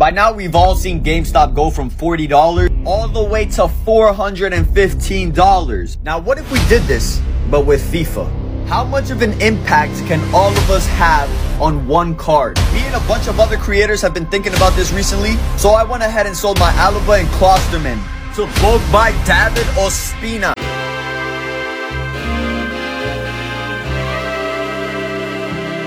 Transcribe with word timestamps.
By 0.00 0.10
now, 0.10 0.32
we've 0.32 0.56
all 0.56 0.74
seen 0.74 1.04
GameStop 1.04 1.54
go 1.54 1.68
from 1.68 1.90
$40 1.90 2.86
all 2.86 3.06
the 3.06 3.22
way 3.22 3.44
to 3.44 3.68
$415. 3.84 5.98
Now, 6.02 6.18
what 6.18 6.38
if 6.38 6.50
we 6.50 6.58
did 6.70 6.84
this, 6.84 7.20
but 7.50 7.66
with 7.66 7.82
FIFA? 7.92 8.66
How 8.66 8.82
much 8.82 9.10
of 9.10 9.20
an 9.20 9.38
impact 9.42 9.92
can 10.06 10.18
all 10.34 10.52
of 10.52 10.70
us 10.70 10.86
have 10.86 11.28
on 11.60 11.86
one 11.86 12.16
card? 12.16 12.56
Me 12.72 12.80
and 12.80 12.94
a 12.94 13.00
bunch 13.00 13.28
of 13.28 13.38
other 13.38 13.58
creators 13.58 14.00
have 14.00 14.14
been 14.14 14.24
thinking 14.24 14.54
about 14.54 14.72
this 14.72 14.90
recently, 14.90 15.36
so 15.58 15.72
I 15.72 15.84
went 15.84 16.02
ahead 16.02 16.26
and 16.26 16.34
sold 16.34 16.58
my 16.58 16.70
Alaba 16.70 17.20
and 17.20 17.28
Klosterman 17.36 18.00
to 18.36 18.46
both 18.62 18.80
by 18.90 19.12
David 19.26 19.66
Ospina. 19.76 20.54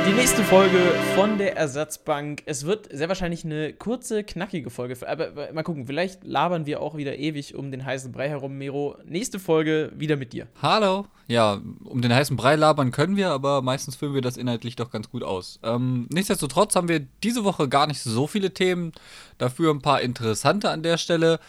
Die 0.05 0.11
nächste 0.11 0.43
Folge 0.43 0.77
von 1.15 1.37
der 1.37 1.55
Ersatzbank. 1.55 2.43
Es 2.45 2.65
wird 2.65 2.89
sehr 2.91 3.07
wahrscheinlich 3.07 3.45
eine 3.45 3.71
kurze, 3.71 4.25
knackige 4.25 4.69
Folge. 4.69 4.97
Aber 5.07 5.53
mal 5.53 5.63
gucken, 5.63 5.87
vielleicht 5.87 6.25
labern 6.25 6.65
wir 6.65 6.81
auch 6.81 6.97
wieder 6.97 7.17
ewig 7.17 7.55
um 7.55 7.71
den 7.71 7.85
heißen 7.85 8.11
Brei 8.11 8.27
herum, 8.27 8.57
Mero. 8.57 8.97
Nächste 9.05 9.39
Folge 9.39 9.93
wieder 9.95 10.17
mit 10.17 10.33
dir. 10.33 10.47
Hallo. 10.61 11.05
Ja, 11.29 11.61
um 11.85 12.01
den 12.01 12.13
heißen 12.13 12.35
Brei 12.35 12.57
labern 12.57 12.91
können 12.91 13.15
wir, 13.15 13.29
aber 13.29 13.61
meistens 13.61 13.95
füllen 13.95 14.13
wir 14.13 14.21
das 14.21 14.35
inhaltlich 14.35 14.75
doch 14.75 14.91
ganz 14.91 15.09
gut 15.09 15.23
aus. 15.23 15.59
Ähm, 15.63 16.07
nichtsdestotrotz 16.11 16.75
haben 16.75 16.89
wir 16.89 16.99
diese 17.23 17.45
Woche 17.45 17.69
gar 17.69 17.87
nicht 17.87 18.01
so 18.01 18.27
viele 18.27 18.53
Themen. 18.53 18.91
Dafür 19.37 19.73
ein 19.73 19.81
paar 19.81 20.01
interessante 20.01 20.69
an 20.69 20.83
der 20.83 20.97
Stelle. 20.97 21.39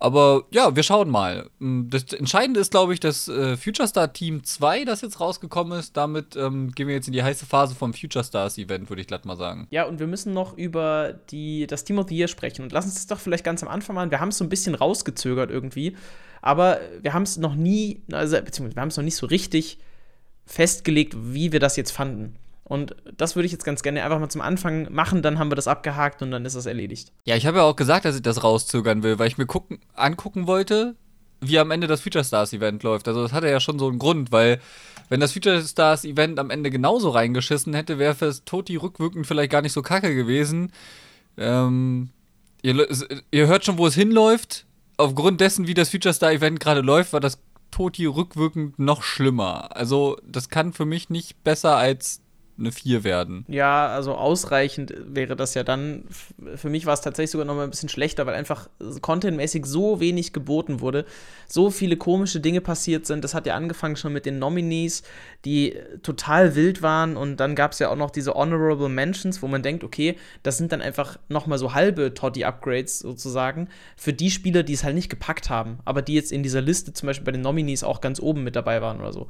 Aber 0.00 0.44
ja, 0.52 0.76
wir 0.76 0.84
schauen 0.84 1.10
mal. 1.10 1.50
Mm, 1.58 1.88
das 1.88 2.04
Entscheidende 2.12 2.60
ist, 2.60 2.70
glaube 2.70 2.94
ich, 2.94 3.00
das 3.00 3.26
äh, 3.26 3.56
Future 3.56 3.88
Star 3.88 4.12
Team 4.12 4.44
2, 4.44 4.84
das 4.84 5.00
jetzt 5.00 5.18
rausgekommen 5.18 5.76
ist. 5.76 5.96
Damit 5.96 6.36
ähm, 6.36 6.70
gehen 6.70 6.86
wir 6.86 6.94
jetzt 6.94 7.08
in 7.08 7.12
die 7.12 7.22
heiße 7.22 7.46
Phase 7.46 7.74
vom 7.74 7.92
Future 7.92 8.24
Stars 8.24 8.58
Event, 8.58 8.88
würde 8.90 9.02
ich 9.02 9.08
glatt 9.08 9.24
mal 9.24 9.36
sagen. 9.36 9.66
Ja, 9.70 9.84
und 9.84 9.98
wir 9.98 10.06
müssen 10.06 10.32
noch 10.32 10.56
über 10.56 11.14
die, 11.30 11.66
das 11.66 11.82
Team 11.82 11.98
of 11.98 12.08
the 12.08 12.16
Year 12.16 12.28
sprechen. 12.28 12.62
Und 12.62 12.72
lass 12.72 12.84
uns 12.84 12.94
das 12.94 13.08
doch 13.08 13.18
vielleicht 13.18 13.42
ganz 13.42 13.62
am 13.64 13.68
Anfang 13.68 13.96
machen. 13.96 14.12
Wir 14.12 14.20
haben 14.20 14.28
es 14.28 14.38
so 14.38 14.44
ein 14.44 14.48
bisschen 14.48 14.76
rausgezögert 14.76 15.50
irgendwie. 15.50 15.96
Aber 16.42 16.78
wir 17.02 17.12
haben 17.12 17.24
es 17.24 17.36
noch 17.36 17.56
nie, 17.56 18.02
also 18.12 18.36
beziehungsweise 18.36 18.76
wir 18.76 18.82
haben 18.82 18.88
es 18.88 18.96
noch 18.96 19.04
nicht 19.04 19.16
so 19.16 19.26
richtig 19.26 19.78
festgelegt, 20.46 21.16
wie 21.18 21.50
wir 21.50 21.58
das 21.58 21.74
jetzt 21.76 21.90
fanden. 21.90 22.36
Und 22.68 22.94
das 23.16 23.34
würde 23.34 23.46
ich 23.46 23.52
jetzt 23.52 23.64
ganz 23.64 23.82
gerne 23.82 24.04
einfach 24.04 24.18
mal 24.18 24.28
zum 24.28 24.42
Anfang 24.42 24.92
machen, 24.92 25.22
dann 25.22 25.38
haben 25.38 25.50
wir 25.50 25.56
das 25.56 25.68
abgehakt 25.68 26.20
und 26.22 26.30
dann 26.30 26.44
ist 26.44 26.54
das 26.54 26.66
erledigt. 26.66 27.12
Ja, 27.24 27.34
ich 27.34 27.46
habe 27.46 27.58
ja 27.58 27.64
auch 27.64 27.76
gesagt, 27.76 28.04
dass 28.04 28.16
ich 28.16 28.22
das 28.22 28.44
rauszögern 28.44 29.02
will, 29.02 29.18
weil 29.18 29.28
ich 29.28 29.38
mir 29.38 29.46
gucken, 29.46 29.78
angucken 29.94 30.46
wollte, 30.46 30.94
wie 31.40 31.58
am 31.58 31.70
Ende 31.70 31.86
das 31.86 32.02
Future 32.02 32.24
Stars 32.24 32.52
Event 32.52 32.82
läuft. 32.82 33.08
Also 33.08 33.22
das 33.22 33.32
hatte 33.32 33.48
ja 33.48 33.60
schon 33.60 33.78
so 33.78 33.88
einen 33.88 33.98
Grund, 33.98 34.32
weil 34.32 34.60
wenn 35.08 35.20
das 35.20 35.32
Future 35.32 35.62
Stars 35.62 36.04
Event 36.04 36.38
am 36.38 36.50
Ende 36.50 36.70
genauso 36.70 37.10
reingeschissen 37.10 37.72
hätte, 37.74 37.98
wäre 37.98 38.14
fürs 38.14 38.44
Toti 38.44 38.76
rückwirkend 38.76 39.26
vielleicht 39.26 39.50
gar 39.50 39.62
nicht 39.62 39.72
so 39.72 39.80
kacke 39.82 40.14
gewesen. 40.14 40.72
Ähm, 41.38 42.10
ihr, 42.62 42.86
ihr 43.30 43.46
hört 43.46 43.64
schon, 43.64 43.78
wo 43.78 43.86
es 43.86 43.94
hinläuft. 43.94 44.66
Aufgrund 44.98 45.40
dessen, 45.40 45.66
wie 45.66 45.74
das 45.74 45.90
Future 45.90 46.12
Star 46.12 46.32
Event 46.32 46.60
gerade 46.60 46.80
läuft, 46.80 47.12
war 47.12 47.20
das 47.20 47.38
Toti 47.70 48.04
rückwirkend 48.06 48.78
noch 48.78 49.02
schlimmer. 49.02 49.74
Also 49.76 50.18
das 50.26 50.48
kann 50.48 50.72
für 50.72 50.84
mich 50.84 51.08
nicht 51.08 51.44
besser 51.44 51.76
als 51.76 52.20
eine 52.58 52.72
4 52.72 53.04
werden. 53.04 53.44
Ja, 53.48 53.88
also 53.88 54.14
ausreichend 54.14 54.92
wäre 54.98 55.36
das 55.36 55.54
ja 55.54 55.62
dann. 55.62 56.04
Für 56.56 56.68
mich 56.68 56.86
war 56.86 56.94
es 56.94 57.00
tatsächlich 57.00 57.30
sogar 57.30 57.46
noch 57.46 57.54
mal 57.54 57.64
ein 57.64 57.70
bisschen 57.70 57.88
schlechter, 57.88 58.26
weil 58.26 58.34
einfach 58.34 58.68
contentmäßig 59.00 59.64
so 59.64 60.00
wenig 60.00 60.32
geboten 60.32 60.80
wurde, 60.80 61.04
so 61.46 61.70
viele 61.70 61.96
komische 61.96 62.40
Dinge 62.40 62.60
passiert 62.60 63.06
sind. 63.06 63.22
Das 63.22 63.34
hat 63.34 63.46
ja 63.46 63.54
angefangen 63.54 63.96
schon 63.96 64.12
mit 64.12 64.26
den 64.26 64.38
Nominees, 64.38 65.02
die 65.44 65.76
total 66.02 66.56
wild 66.56 66.82
waren 66.82 67.16
und 67.16 67.36
dann 67.36 67.54
gab 67.54 67.72
es 67.72 67.78
ja 67.78 67.90
auch 67.90 67.96
noch 67.96 68.10
diese 68.10 68.34
Honorable 68.34 68.88
Mentions, 68.88 69.40
wo 69.40 69.46
man 69.46 69.62
denkt, 69.62 69.84
okay, 69.84 70.16
das 70.42 70.58
sind 70.58 70.72
dann 70.72 70.82
einfach 70.82 71.18
noch 71.28 71.46
mal 71.46 71.58
so 71.58 71.74
halbe 71.74 72.12
Toddy-Upgrades 72.12 72.98
sozusagen 72.98 73.68
für 73.96 74.12
die 74.12 74.30
Spieler, 74.30 74.64
die 74.64 74.72
es 74.72 74.82
halt 74.82 74.96
nicht 74.96 75.10
gepackt 75.10 75.48
haben, 75.48 75.78
aber 75.84 76.02
die 76.02 76.14
jetzt 76.14 76.32
in 76.32 76.42
dieser 76.42 76.60
Liste 76.60 76.92
zum 76.92 77.06
Beispiel 77.06 77.24
bei 77.24 77.32
den 77.32 77.42
Nominees 77.42 77.84
auch 77.84 78.00
ganz 78.00 78.20
oben 78.20 78.42
mit 78.42 78.56
dabei 78.56 78.82
waren 78.82 78.98
oder 78.98 79.12
so. 79.12 79.28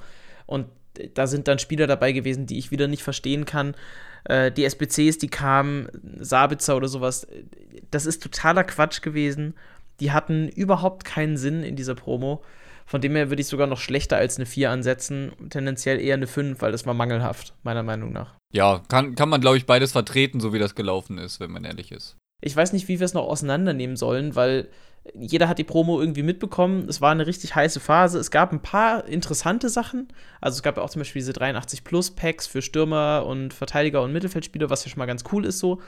Und 0.49 0.67
da 1.14 1.29
sind 1.29 1.47
dann 1.47 1.61
Spieler 1.61 1.86
dabei 1.86 2.11
gewesen, 2.11 2.47
die 2.47 2.59
ich 2.59 2.73
wieder 2.73 2.89
nicht 2.89 3.03
verstehen 3.03 3.45
kann. 3.45 3.77
Äh, 4.25 4.51
die 4.51 4.64
SBCs, 4.64 5.19
die 5.19 5.29
kamen, 5.29 5.89
Sabitzer 6.19 6.77
oder 6.77 6.89
sowas, 6.89 7.27
das 7.91 8.07
ist 8.07 8.23
totaler 8.23 8.64
Quatsch 8.64 9.03
gewesen. 9.03 9.55
Die 10.01 10.11
hatten 10.11 10.48
überhaupt 10.48 11.05
keinen 11.05 11.37
Sinn 11.37 11.63
in 11.63 11.77
dieser 11.77 11.95
Promo. 11.95 12.42
Von 12.87 13.03
dem 13.03 13.14
her 13.14 13.29
würde 13.29 13.42
ich 13.42 13.48
sogar 13.48 13.67
noch 13.67 13.79
schlechter 13.79 14.17
als 14.17 14.39
eine 14.39 14.47
4 14.47 14.70
ansetzen. 14.70 15.33
Tendenziell 15.51 16.01
eher 16.01 16.14
eine 16.14 16.27
5, 16.27 16.63
weil 16.63 16.73
das 16.73 16.87
war 16.87 16.95
mangelhaft, 16.95 17.53
meiner 17.63 17.83
Meinung 17.83 18.13
nach. 18.13 18.35
Ja, 18.53 18.83
kann, 18.89 19.14
kann 19.14 19.29
man, 19.29 19.42
glaube 19.42 19.58
ich, 19.58 19.67
beides 19.67 19.92
vertreten, 19.92 20.41
so 20.41 20.55
wie 20.55 20.58
das 20.58 20.75
gelaufen 20.75 21.19
ist, 21.19 21.39
wenn 21.39 21.51
man 21.51 21.64
ehrlich 21.64 21.92
ist. 21.92 22.17
Ich 22.41 22.57
weiß 22.57 22.73
nicht, 22.73 22.89
wie 22.89 22.98
wir 22.98 23.05
es 23.05 23.14
noch 23.14 23.27
auseinandernehmen 23.27 23.97
sollen, 23.97 24.37
weil 24.37 24.69
jeder 25.14 25.48
hat 25.48 25.59
die 25.59 25.64
Promo 25.64 26.01
irgendwie 26.01 26.23
mitbekommen. 26.23 26.89
Es 26.89 27.01
war 27.01 27.13
eine 27.13 27.27
richtig 27.27 27.55
heiße 27.55 27.81
Phase. 27.81 28.19
Es 28.19 28.31
gab 28.31 28.53
ein 28.53 28.61
paar 28.61 29.07
interessante 29.07 29.69
Sachen. 29.69 30.09
Also 30.41 30.57
es 30.57 30.63
gab 30.63 30.77
ja 30.77 30.83
auch 30.83 30.91
zum 30.91 31.01
Beispiel 31.01 31.20
diese 31.20 31.33
83 31.33 31.85
Plus 31.85 32.11
Packs 32.11 32.47
für 32.47 32.63
Stürmer 32.63 33.25
und 33.27 33.55
Verteidiger 33.55 34.03
und 34.03 34.13
Mittelfeldspieler, 34.13 34.70
was 34.70 34.85
ja 34.85 34.91
schon 34.91 34.98
mal 34.98 35.07
ganz 35.07 35.25
cool 35.33 35.45
ist 35.45 35.58
so. 35.58 35.81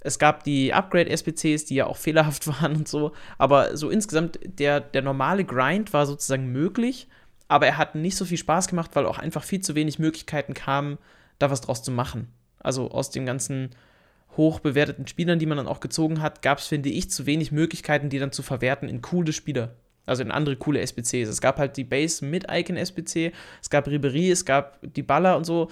Es 0.00 0.18
gab 0.18 0.44
die 0.44 0.72
Upgrade-SPCs, 0.72 1.64
die 1.64 1.74
ja 1.74 1.86
auch 1.86 1.96
fehlerhaft 1.98 2.46
waren 2.46 2.76
und 2.76 2.88
so. 2.88 3.12
Aber 3.36 3.76
so 3.76 3.90
insgesamt, 3.90 4.38
der, 4.42 4.80
der 4.80 5.02
normale 5.02 5.44
Grind 5.44 5.92
war 5.92 6.06
sozusagen 6.06 6.46
möglich, 6.52 7.08
aber 7.48 7.66
er 7.66 7.78
hat 7.78 7.94
nicht 7.94 8.16
so 8.16 8.24
viel 8.24 8.38
Spaß 8.38 8.68
gemacht, 8.68 8.90
weil 8.94 9.06
auch 9.06 9.18
einfach 9.18 9.42
viel 9.42 9.60
zu 9.60 9.74
wenig 9.74 9.98
Möglichkeiten 9.98 10.54
kamen, 10.54 10.98
da 11.38 11.50
was 11.50 11.62
draus 11.62 11.82
zu 11.82 11.90
machen. 11.90 12.28
Also 12.60 12.90
aus 12.90 13.10
den 13.10 13.24
ganzen 13.24 13.70
hoch 14.36 14.60
bewerteten 14.60 15.06
Spielern, 15.06 15.38
die 15.38 15.46
man 15.46 15.56
dann 15.56 15.66
auch 15.66 15.80
gezogen 15.80 16.20
hat, 16.20 16.42
gab 16.42 16.58
es, 16.58 16.66
finde 16.66 16.90
ich, 16.90 17.10
zu 17.10 17.26
wenig 17.26 17.52
Möglichkeiten, 17.52 18.10
die 18.10 18.18
dann 18.18 18.32
zu 18.32 18.42
verwerten 18.42 18.88
in 18.88 19.02
coole 19.02 19.32
Spieler. 19.32 19.74
Also 20.06 20.22
in 20.22 20.30
andere 20.30 20.56
coole 20.56 20.80
SBCs. 20.80 21.28
Es 21.28 21.40
gab 21.40 21.58
halt 21.58 21.76
die 21.76 21.84
Base 21.84 22.24
mit 22.24 22.46
Icon-SBC, 22.50 23.32
es 23.60 23.68
gab 23.68 23.86
Ribery, 23.86 24.30
es 24.30 24.44
gab 24.44 24.78
die 24.82 25.02
Baller 25.02 25.36
und 25.36 25.44
so. 25.44 25.70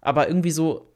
Aber 0.00 0.28
irgendwie 0.28 0.52
so, 0.52 0.92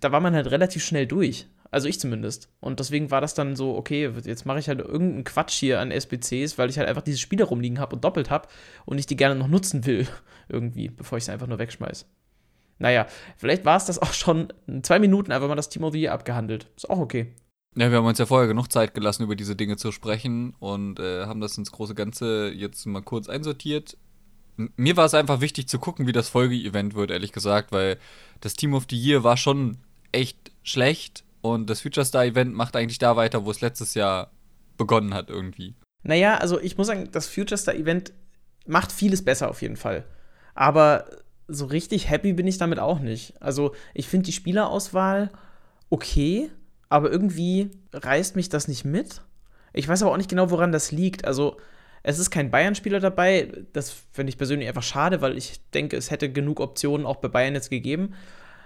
da 0.00 0.10
war 0.12 0.20
man 0.20 0.34
halt 0.34 0.50
relativ 0.50 0.84
schnell 0.84 1.06
durch. 1.06 1.46
Also 1.70 1.88
ich 1.88 2.00
zumindest. 2.00 2.48
Und 2.60 2.80
deswegen 2.80 3.10
war 3.10 3.20
das 3.20 3.34
dann 3.34 3.54
so, 3.54 3.76
okay, 3.76 4.10
jetzt 4.24 4.46
mache 4.46 4.58
ich 4.58 4.68
halt 4.68 4.80
irgendeinen 4.80 5.24
Quatsch 5.24 5.54
hier 5.54 5.80
an 5.80 5.90
SBCs, 5.90 6.58
weil 6.58 6.70
ich 6.70 6.78
halt 6.78 6.88
einfach 6.88 7.02
diese 7.02 7.18
Spiele 7.18 7.44
rumliegen 7.44 7.78
habe 7.78 7.94
und 7.94 8.04
doppelt 8.04 8.30
habe 8.30 8.48
und 8.86 8.98
ich 8.98 9.06
die 9.06 9.16
gerne 9.16 9.34
noch 9.34 9.48
nutzen 9.48 9.84
will, 9.86 10.06
irgendwie, 10.48 10.88
bevor 10.88 11.18
ich 11.18 11.24
sie 11.24 11.32
einfach 11.32 11.46
nur 11.46 11.58
wegschmeiße. 11.58 12.06
Naja, 12.78 13.06
vielleicht 13.36 13.64
war 13.64 13.76
es 13.76 13.86
das 13.86 13.98
auch 13.98 14.12
schon 14.12 14.52
in 14.66 14.84
zwei 14.84 14.98
Minuten 14.98 15.32
einfach 15.32 15.48
mal 15.48 15.54
das 15.54 15.68
Team 15.68 15.84
of 15.84 15.92
the 15.92 16.00
Year 16.00 16.12
abgehandelt. 16.12 16.68
Ist 16.76 16.90
auch 16.90 16.98
okay. 16.98 17.32
Ja, 17.74 17.90
wir 17.90 17.98
haben 17.98 18.06
uns 18.06 18.18
ja 18.18 18.26
vorher 18.26 18.48
genug 18.48 18.72
Zeit 18.72 18.94
gelassen, 18.94 19.22
über 19.22 19.36
diese 19.36 19.54
Dinge 19.54 19.76
zu 19.76 19.92
sprechen 19.92 20.54
und 20.58 20.98
äh, 20.98 21.26
haben 21.26 21.40
das 21.40 21.58
ins 21.58 21.72
große 21.72 21.94
Ganze 21.94 22.50
jetzt 22.50 22.86
mal 22.86 23.02
kurz 23.02 23.28
einsortiert. 23.28 23.98
Mir 24.76 24.96
war 24.96 25.04
es 25.04 25.12
einfach 25.12 25.42
wichtig 25.42 25.68
zu 25.68 25.78
gucken, 25.78 26.06
wie 26.06 26.12
das 26.12 26.30
Folge-Event 26.30 26.94
wird, 26.94 27.10
ehrlich 27.10 27.32
gesagt, 27.32 27.72
weil 27.72 27.98
das 28.40 28.54
Team 28.54 28.72
of 28.72 28.86
the 28.88 28.96
Year 28.96 29.22
war 29.22 29.36
schon 29.36 29.76
echt 30.12 30.52
schlecht 30.62 31.24
und 31.42 31.68
das 31.68 31.82
Future 31.82 32.06
Star 32.06 32.24
Event 32.24 32.54
macht 32.54 32.74
eigentlich 32.76 32.98
da 32.98 33.16
weiter, 33.16 33.44
wo 33.44 33.50
es 33.50 33.60
letztes 33.60 33.92
Jahr 33.92 34.30
begonnen 34.78 35.12
hat 35.12 35.28
irgendwie. 35.28 35.74
Naja, 36.02 36.38
also 36.38 36.58
ich 36.58 36.78
muss 36.78 36.86
sagen, 36.86 37.10
das 37.12 37.28
Future 37.28 37.58
Star 37.58 37.74
Event 37.74 38.12
macht 38.66 38.90
vieles 38.90 39.22
besser 39.22 39.50
auf 39.50 39.60
jeden 39.60 39.76
Fall. 39.76 40.06
Aber 40.54 41.04
so 41.48 41.66
richtig 41.66 42.10
happy 42.10 42.32
bin 42.32 42.46
ich 42.46 42.58
damit 42.58 42.78
auch 42.78 42.98
nicht. 43.00 43.40
Also, 43.40 43.72
ich 43.94 44.08
finde 44.08 44.26
die 44.26 44.32
Spielerauswahl 44.32 45.30
okay, 45.90 46.50
aber 46.88 47.10
irgendwie 47.10 47.70
reißt 47.92 48.36
mich 48.36 48.48
das 48.48 48.68
nicht 48.68 48.84
mit. 48.84 49.22
Ich 49.72 49.88
weiß 49.88 50.02
aber 50.02 50.12
auch 50.12 50.16
nicht 50.16 50.30
genau, 50.30 50.50
woran 50.50 50.72
das 50.72 50.92
liegt. 50.92 51.24
Also, 51.26 51.56
es 52.02 52.18
ist 52.18 52.30
kein 52.30 52.50
Bayern-Spieler 52.50 53.00
dabei. 53.00 53.50
Das 53.72 53.90
finde 54.12 54.30
ich 54.30 54.38
persönlich 54.38 54.68
einfach 54.68 54.82
schade, 54.82 55.20
weil 55.20 55.36
ich 55.36 55.60
denke, 55.70 55.96
es 55.96 56.10
hätte 56.10 56.32
genug 56.32 56.60
Optionen 56.60 57.04
auch 57.04 57.16
bei 57.16 57.28
Bayern 57.28 57.54
jetzt 57.54 57.68
gegeben. 57.68 58.14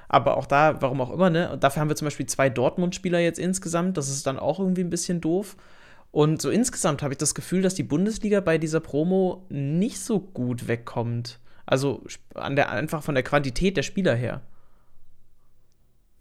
Aber 0.09 0.37
auch 0.37 0.47
da, 0.47 0.83
warum 0.83 1.01
auch 1.01 1.11
immer, 1.11 1.31
ne? 1.31 1.51
Und 1.51 1.65
dafür 1.65 1.81
haben 1.81 1.89
wir 1.89 1.97
zum 1.97 2.07
Beispiel 2.07 2.27
zwei 2.27 2.51
Dortmund-Spieler 2.51 3.19
jetzt 3.19 3.39
insgesamt. 3.39 3.97
Das 3.97 4.11
ist 4.11 4.27
dann 4.27 4.39
auch 4.39 4.59
irgendwie 4.61 4.85
ein 4.85 4.91
bisschen 4.91 5.21
doof. 5.21 5.57
Und 6.11 6.43
so 6.43 6.51
insgesamt 6.51 7.03
habe 7.03 7.15
ich 7.15 7.19
das 7.19 7.35
Gefühl, 7.35 7.63
dass 7.63 7.75
die 7.75 7.83
Bundesliga 7.83 8.41
bei 8.41 8.59
dieser 8.59 8.81
Promo 8.81 9.47
nicht 9.49 10.01
so 10.01 10.21
gut 10.21 10.69
wegkommt. 10.69 11.40
Also 11.67 12.03
an 12.35 12.57
der, 12.57 12.71
einfach 12.71 13.03
von 13.03 13.15
der 13.15 13.25
Quantität 13.25 13.77
der 13.77 13.83
Spieler 13.83 14.15
her. 14.15 14.43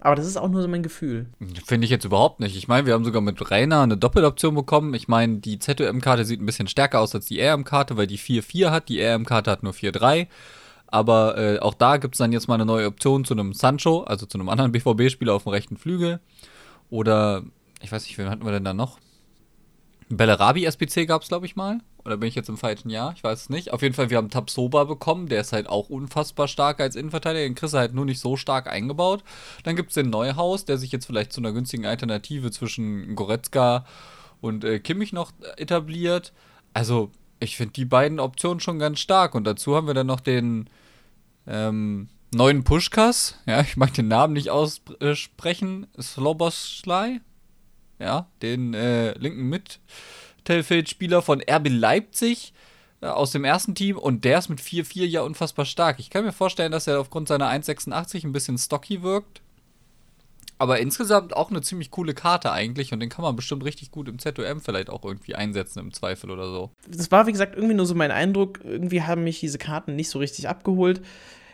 Aber 0.01 0.15
das 0.15 0.25
ist 0.25 0.37
auch 0.37 0.47
nur 0.47 0.61
so 0.61 0.67
mein 0.69 0.83
Gefühl. 0.83 1.27
Finde 1.65 1.83
ich 1.83 1.91
jetzt 1.91 2.05
überhaupt 2.05 2.39
nicht. 2.39 2.55
Ich 2.55 2.69
meine, 2.69 2.85
wir 2.87 2.93
haben 2.93 3.03
sogar 3.03 3.21
mit 3.21 3.51
Rainer 3.51 3.81
eine 3.81 3.97
Doppeloption 3.97 4.55
bekommen. 4.55 4.93
Ich 4.93 5.09
meine, 5.09 5.39
die 5.39 5.59
ZOM-Karte 5.59 6.23
sieht 6.23 6.41
ein 6.41 6.45
bisschen 6.45 6.69
stärker 6.69 7.01
aus 7.01 7.13
als 7.13 7.25
die 7.25 7.41
RM-Karte, 7.41 7.97
weil 7.97 8.07
die 8.07 8.17
4-4 8.17 8.71
hat. 8.71 8.87
Die 8.87 9.01
RM-Karte 9.01 9.51
hat 9.51 9.61
nur 9.61 9.73
4-3. 9.73 10.27
Aber 10.87 11.37
äh, 11.37 11.59
auch 11.59 11.73
da 11.73 11.97
gibt 11.97 12.15
es 12.15 12.19
dann 12.19 12.31
jetzt 12.31 12.47
mal 12.47 12.55
eine 12.55 12.65
neue 12.65 12.87
Option 12.87 13.25
zu 13.25 13.33
einem 13.33 13.53
Sancho, 13.53 14.03
also 14.03 14.25
zu 14.25 14.37
einem 14.37 14.49
anderen 14.49 14.71
BVB-Spieler 14.71 15.33
auf 15.33 15.43
dem 15.43 15.51
rechten 15.51 15.77
Flügel. 15.77 16.21
Oder, 16.89 17.43
ich 17.81 17.91
weiß 17.91 18.05
nicht, 18.05 18.17
wen 18.17 18.29
hatten 18.29 18.45
wir 18.45 18.51
denn 18.53 18.63
da 18.63 18.73
noch? 18.73 18.99
Bellarabi 20.07 20.65
SPC 20.65 21.07
gab 21.07 21.23
es, 21.23 21.27
glaube 21.27 21.45
ich, 21.45 21.55
mal. 21.55 21.79
Oder 22.05 22.17
bin 22.17 22.29
ich 22.29 22.35
jetzt 22.35 22.49
im 22.49 22.57
falschen 22.57 22.89
Jahr? 22.89 23.13
Ich 23.15 23.23
weiß 23.23 23.41
es 23.41 23.49
nicht. 23.49 23.73
Auf 23.73 23.81
jeden 23.81 23.93
Fall, 23.93 24.09
wir 24.09 24.17
haben 24.17 24.29
Tabsoba 24.29 24.85
bekommen. 24.85 25.27
Der 25.27 25.41
ist 25.41 25.51
halt 25.51 25.67
auch 25.67 25.89
unfassbar 25.89 26.47
stark 26.47 26.79
als 26.79 26.95
Innenverteidiger. 26.95 27.43
Den 27.43 27.55
du 27.55 27.77
halt 27.77 27.93
nur 27.93 28.05
nicht 28.05 28.19
so 28.19 28.37
stark 28.37 28.67
eingebaut. 28.67 29.23
Dann 29.63 29.75
gibt 29.75 29.89
es 29.89 29.95
den 29.95 30.09
Neuhaus, 30.09 30.65
der 30.65 30.77
sich 30.77 30.91
jetzt 30.91 31.05
vielleicht 31.05 31.33
zu 31.33 31.41
einer 31.41 31.51
günstigen 31.51 31.85
Alternative 31.85 32.51
zwischen 32.51 33.15
Goretzka 33.15 33.85
und 34.41 34.63
äh, 34.63 34.79
Kimmich 34.79 35.11
noch 35.11 35.33
etabliert. 35.57 36.31
Also, 36.73 37.11
ich 37.39 37.57
finde 37.57 37.73
die 37.73 37.85
beiden 37.85 38.19
Optionen 38.19 38.59
schon 38.59 38.79
ganz 38.79 38.99
stark. 38.99 39.35
Und 39.35 39.43
dazu 39.43 39.75
haben 39.75 39.87
wir 39.87 39.93
dann 39.93 40.07
noch 40.07 40.21
den 40.21 40.69
ähm, 41.47 42.07
neuen 42.33 42.63
Pushkas. 42.63 43.35
Ja, 43.45 43.61
ich 43.61 43.75
mag 43.75 43.93
den 43.93 44.07
Namen 44.07 44.33
nicht 44.33 44.49
aussprechen. 44.49 45.87
Sloboslai. 45.99 47.19
Ja, 47.99 48.27
den 48.41 48.73
äh, 48.73 49.11
linken 49.17 49.49
Mittelfeldspieler 50.49 51.21
von 51.21 51.41
RB 51.41 51.69
Leipzig 51.69 52.53
äh, 53.01 53.05
aus 53.05 53.31
dem 53.31 53.45
ersten 53.45 53.75
Team. 53.75 53.97
Und 53.97 54.25
der 54.25 54.39
ist 54.39 54.49
mit 54.49 54.59
4-4 54.59 55.05
ja 55.05 55.21
unfassbar 55.21 55.65
stark. 55.65 55.99
Ich 55.99 56.09
kann 56.09 56.25
mir 56.25 56.31
vorstellen, 56.31 56.71
dass 56.71 56.87
er 56.87 56.99
aufgrund 56.99 57.27
seiner 57.27 57.49
1,86 57.49 58.25
ein 58.25 58.31
bisschen 58.31 58.57
stocky 58.57 59.03
wirkt. 59.03 59.41
Aber 60.57 60.79
insgesamt 60.79 61.37
auch 61.37 61.51
eine 61.51 61.61
ziemlich 61.61 61.89
coole 61.89 62.13
Karte 62.13 62.51
eigentlich 62.51 62.91
und 62.91 62.99
den 62.99 63.07
kann 63.07 63.23
man 63.23 63.37
bestimmt 63.37 63.63
richtig 63.63 63.91
gut 63.91 64.09
im 64.09 64.19
ZOM 64.19 64.59
vielleicht 64.59 64.89
auch 64.89 65.05
irgendwie 65.05 65.33
einsetzen 65.33 65.79
im 65.79 65.93
Zweifel 65.93 66.31
oder 66.31 66.51
so. 66.51 66.71
Das 66.85 67.09
war, 67.11 67.27
wie 67.27 67.31
gesagt, 67.31 67.55
irgendwie 67.55 67.75
nur 67.75 67.85
so 67.85 67.95
mein 67.95 68.11
Eindruck. 68.11 68.59
Irgendwie 68.65 69.03
haben 69.03 69.23
mich 69.23 69.39
diese 69.39 69.57
Karten 69.57 69.95
nicht 69.95 70.09
so 70.09 70.19
richtig 70.19 70.49
abgeholt. 70.49 70.99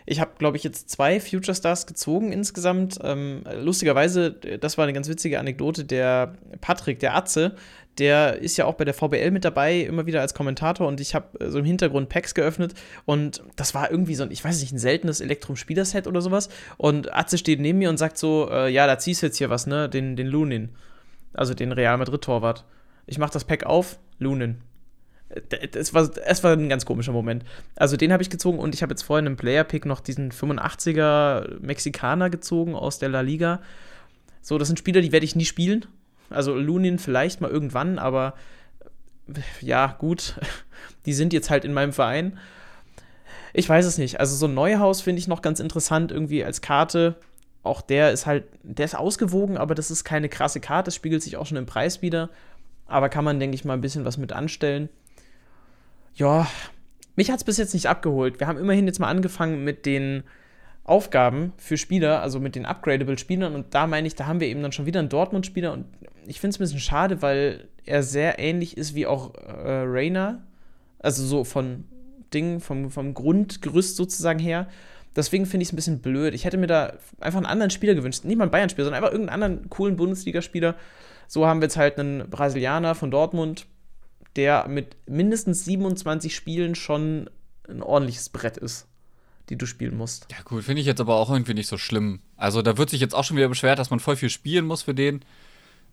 Ich 0.05 0.19
habe, 0.19 0.31
glaube 0.37 0.57
ich, 0.57 0.63
jetzt 0.63 0.89
zwei 0.89 1.19
Future 1.19 1.55
Stars 1.55 1.87
gezogen 1.87 2.31
insgesamt. 2.31 2.99
Ähm, 3.03 3.43
lustigerweise, 3.59 4.31
das 4.31 4.77
war 4.77 4.83
eine 4.83 4.93
ganz 4.93 5.09
witzige 5.09 5.39
Anekdote, 5.39 5.83
der 5.83 6.35
Patrick, 6.61 6.99
der 6.99 7.15
Atze, 7.15 7.55
der 7.97 8.41
ist 8.41 8.57
ja 8.57 8.65
auch 8.65 8.75
bei 8.75 8.85
der 8.85 8.93
VBL 8.93 9.31
mit 9.31 9.45
dabei, 9.45 9.79
immer 9.79 10.05
wieder 10.05 10.21
als 10.21 10.33
Kommentator 10.33 10.87
und 10.87 10.99
ich 10.99 11.15
habe 11.15 11.39
äh, 11.39 11.49
so 11.49 11.59
im 11.59 11.65
Hintergrund 11.65 12.09
Packs 12.09 12.33
geöffnet 12.33 12.73
und 13.05 13.41
das 13.55 13.73
war 13.73 13.89
irgendwie 13.89 14.15
so 14.15 14.23
ein, 14.23 14.31
ich 14.31 14.43
weiß 14.43 14.59
nicht, 14.59 14.73
ein 14.73 14.79
seltenes 14.79 15.21
Elektrum-Spielerset 15.21 16.07
oder 16.07 16.21
sowas 16.21 16.49
und 16.77 17.13
Atze 17.13 17.37
steht 17.37 17.59
neben 17.59 17.79
mir 17.79 17.89
und 17.89 17.97
sagt 17.97 18.17
so, 18.17 18.49
äh, 18.51 18.69
ja, 18.69 18.85
da 18.87 18.99
ziehst 18.99 19.21
du 19.21 19.27
jetzt 19.27 19.37
hier 19.37 19.49
was, 19.49 19.65
ne, 19.67 19.89
den, 19.89 20.15
den 20.15 20.27
Lunin, 20.27 20.69
also 21.33 21.53
den 21.53 21.71
Real 21.71 21.97
Madrid-Torwart. 21.97 22.65
Ich 23.07 23.17
mach 23.17 23.29
das 23.29 23.45
Pack 23.45 23.65
auf, 23.65 23.97
Lunin. 24.19 24.61
Es 25.73 25.93
war, 25.93 26.09
es 26.25 26.43
war 26.43 26.53
ein 26.53 26.69
ganz 26.69 26.85
komischer 26.85 27.11
Moment. 27.11 27.43
Also 27.75 27.97
den 27.97 28.13
habe 28.13 28.23
ich 28.23 28.29
gezogen 28.29 28.59
und 28.59 28.73
ich 28.73 28.81
habe 28.81 28.91
jetzt 28.91 29.03
vorhin 29.03 29.25
im 29.25 29.37
Player-Pick 29.37 29.85
noch 29.85 29.99
diesen 29.99 30.31
85er 30.31 31.59
Mexikaner 31.59 32.29
gezogen 32.29 32.75
aus 32.75 32.99
der 32.99 33.09
La 33.09 33.21
Liga. 33.21 33.61
So, 34.41 34.57
das 34.57 34.67
sind 34.67 34.77
Spieler, 34.77 35.01
die 35.01 35.11
werde 35.11 35.25
ich 35.25 35.35
nie 35.35 35.45
spielen. 35.45 35.85
Also 36.29 36.55
Lunin 36.55 36.99
vielleicht 36.99 37.41
mal 37.41 37.49
irgendwann, 37.49 37.99
aber 37.99 38.33
ja, 39.61 39.95
gut, 39.99 40.35
die 41.05 41.13
sind 41.13 41.33
jetzt 41.33 41.49
halt 41.49 41.65
in 41.65 41.73
meinem 41.73 41.93
Verein. 41.93 42.37
Ich 43.53 43.67
weiß 43.67 43.85
es 43.85 43.97
nicht. 43.97 44.19
Also 44.19 44.35
so 44.35 44.47
ein 44.47 44.53
Neuhaus 44.53 45.01
finde 45.01 45.19
ich 45.19 45.27
noch 45.27 45.41
ganz 45.41 45.59
interessant 45.59 46.11
irgendwie 46.11 46.43
als 46.43 46.61
Karte. 46.61 47.15
Auch 47.63 47.81
der 47.81 48.11
ist 48.11 48.25
halt, 48.25 48.43
der 48.63 48.85
ist 48.85 48.95
ausgewogen, 48.95 49.57
aber 49.57 49.75
das 49.75 49.89
ist 49.89 50.03
keine 50.03 50.29
krasse 50.29 50.59
Karte. 50.59 50.89
Das 50.89 50.95
spiegelt 50.95 51.23
sich 51.23 51.37
auch 51.37 51.45
schon 51.45 51.57
im 51.57 51.65
Preis 51.65 52.01
wieder. 52.01 52.29
Aber 52.85 53.09
kann 53.09 53.25
man, 53.25 53.39
denke 53.39 53.55
ich 53.55 53.65
mal, 53.65 53.73
ein 53.73 53.81
bisschen 53.81 54.05
was 54.05 54.17
mit 54.17 54.33
anstellen. 54.33 54.89
Ja, 56.15 56.47
mich 57.15 57.29
hat 57.29 57.37
es 57.37 57.43
bis 57.43 57.57
jetzt 57.57 57.73
nicht 57.73 57.87
abgeholt. 57.87 58.39
Wir 58.39 58.47
haben 58.47 58.57
immerhin 58.57 58.87
jetzt 58.87 58.99
mal 58.99 59.09
angefangen 59.09 59.63
mit 59.63 59.85
den 59.85 60.23
Aufgaben 60.85 61.51
für 61.57 61.77
Spieler, 61.77 62.21
also 62.21 62.39
mit 62.39 62.55
den 62.55 62.65
upgradable 62.65 63.17
Spielern. 63.17 63.53
Und 63.53 63.73
da 63.73 63.85
meine 63.85 64.07
ich, 64.07 64.15
da 64.15 64.25
haben 64.25 64.39
wir 64.39 64.47
eben 64.47 64.61
dann 64.61 64.71
schon 64.71 64.85
wieder 64.85 64.99
einen 64.99 65.09
Dortmund-Spieler. 65.09 65.73
Und 65.73 65.85
ich 66.25 66.39
finde 66.39 66.53
es 66.53 66.59
ein 66.59 66.63
bisschen 66.63 66.79
schade, 66.79 67.21
weil 67.21 67.67
er 67.85 68.01
sehr 68.03 68.39
ähnlich 68.39 68.77
ist 68.77 68.95
wie 68.95 69.07
auch 69.07 69.33
äh, 69.35 69.83
Rainer. 69.85 70.43
Also 70.99 71.25
so 71.25 71.43
von 71.43 71.85
Ding, 72.33 72.59
vom, 72.59 72.89
vom 72.89 73.13
Grundgerüst 73.13 73.95
sozusagen 73.95 74.39
her. 74.39 74.67
Deswegen 75.15 75.45
finde 75.45 75.63
ich 75.63 75.69
es 75.69 75.73
ein 75.73 75.77
bisschen 75.77 75.99
blöd. 75.99 76.33
Ich 76.33 76.45
hätte 76.45 76.57
mir 76.57 76.67
da 76.67 76.93
einfach 77.19 77.37
einen 77.37 77.45
anderen 77.45 77.71
Spieler 77.71 77.95
gewünscht. 77.95 78.23
Nicht 78.23 78.37
mal 78.37 78.45
einen 78.45 78.51
Bayern-Spieler, 78.51 78.85
sondern 78.85 79.03
einfach 79.03 79.13
irgendeinen 79.13 79.43
anderen 79.43 79.69
coolen 79.69 79.95
Bundesligaspieler. 79.95 80.75
So 81.27 81.45
haben 81.45 81.61
wir 81.61 81.65
jetzt 81.65 81.77
halt 81.77 81.99
einen 81.99 82.29
Brasilianer 82.29 82.95
von 82.95 83.11
Dortmund, 83.11 83.65
der 84.35 84.67
mit 84.67 84.95
mindestens 85.07 85.65
27 85.65 86.35
Spielen 86.35 86.75
schon 86.75 87.29
ein 87.67 87.81
ordentliches 87.81 88.29
Brett 88.29 88.57
ist 88.57 88.87
die 89.49 89.57
du 89.57 89.65
spielen 89.65 89.97
musst. 89.97 90.27
Ja, 90.31 90.37
gut, 90.43 90.63
finde 90.63 90.81
ich 90.81 90.87
jetzt 90.87 91.01
aber 91.01 91.15
auch 91.15 91.29
irgendwie 91.29 91.53
nicht 91.53 91.67
so 91.67 91.77
schlimm. 91.77 92.19
Also, 92.37 92.61
da 92.61 92.77
wird 92.77 92.89
sich 92.89 93.01
jetzt 93.01 93.13
auch 93.13 93.23
schon 93.23 93.37
wieder 93.37 93.49
beschwert, 93.49 93.79
dass 93.79 93.89
man 93.89 93.99
voll 93.99 94.15
viel 94.15 94.29
spielen 94.29 94.65
muss 94.65 94.83
für 94.83 94.95
den. 94.95 95.23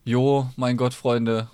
Jo, 0.05 0.49
mein 0.56 0.77
Gott, 0.77 0.94
Freunde, 0.94 1.49